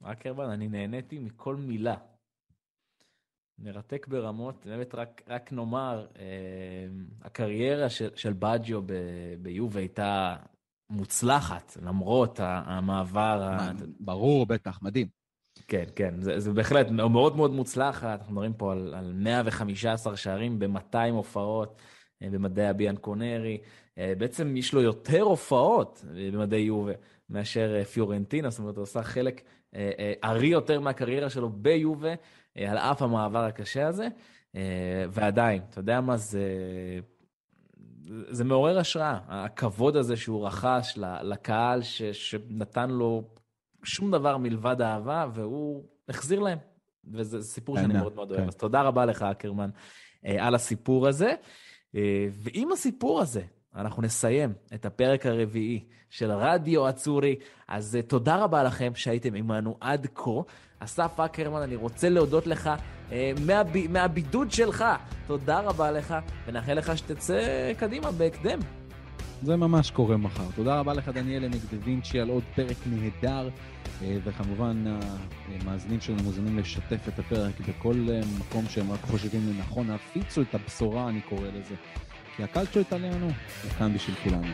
[0.01, 1.95] רק אני נהניתי מכל מילה.
[3.59, 6.87] מרתק ברמות, באמת רק, רק נאמר, אה,
[7.21, 8.81] הקריירה של, של באג'יו
[9.41, 10.35] ביובה הייתה
[10.89, 13.57] מוצלחת, למרות המעבר...
[13.99, 15.20] ברור, בטח, מדהים.
[15.71, 20.59] כן, כן, זה, זה בהחלט מאוד מאוד מוצלח, אנחנו מדברים פה על, על 115 שערים
[20.59, 21.81] ב-200 הופעות
[22.21, 23.57] אה, במדעי הביאן קונרי,
[23.97, 26.91] אה, בעצם יש לו יותר הופעות במדעי יובה
[27.29, 29.41] מאשר פיורנטינה, זאת אומרת, הוא עושה חלק
[30.23, 32.13] ארי יותר מהקריירה שלו ביובה,
[32.55, 34.07] על אף המעבר הקשה הזה,
[35.11, 36.45] ועדיין, אתה יודע מה, זה,
[38.29, 43.23] זה מעורר השראה, הכבוד הזה שהוא רכש לקהל ש, שנתן לו
[43.83, 46.57] שום דבר מלבד אהבה, והוא החזיר להם.
[47.13, 48.41] וזה סיפור שאני מאוד מאוד אוהב.
[48.41, 48.47] כן.
[48.47, 49.69] אז תודה רבה לך, אקרמן,
[50.23, 51.33] על הסיפור הזה.
[52.31, 53.41] ועם הסיפור הזה,
[53.75, 57.35] אנחנו נסיים את הפרק הרביעי של רדיו אצורי.
[57.67, 60.41] אז תודה רבה לכם שהייתם עמנו עד כה.
[60.79, 62.69] אסף אקרמן, אני רוצה להודות לך
[63.11, 63.87] אה, מהב...
[63.89, 64.85] מהבידוד שלך.
[65.27, 66.15] תודה רבה לך,
[66.47, 68.59] ונאחל לך שתצא קדימה בהקדם.
[69.41, 70.43] זה ממש קורה מחר.
[70.55, 73.49] תודה רבה לך, דניאל עמק דה וינצ'י, על עוד פרק נהדר,
[74.01, 74.83] אה, וכמובן,
[75.61, 79.89] המאזינים שלנו מוזמנים לשתף את הפרק בכל אה, מקום שהם רק חושבים לנכון.
[79.89, 81.75] הפיצו את הבשורה, אני קורא לזה.
[82.35, 84.53] כי הקלצ'ו איטליאנו הוא כאן בשביל כולנו.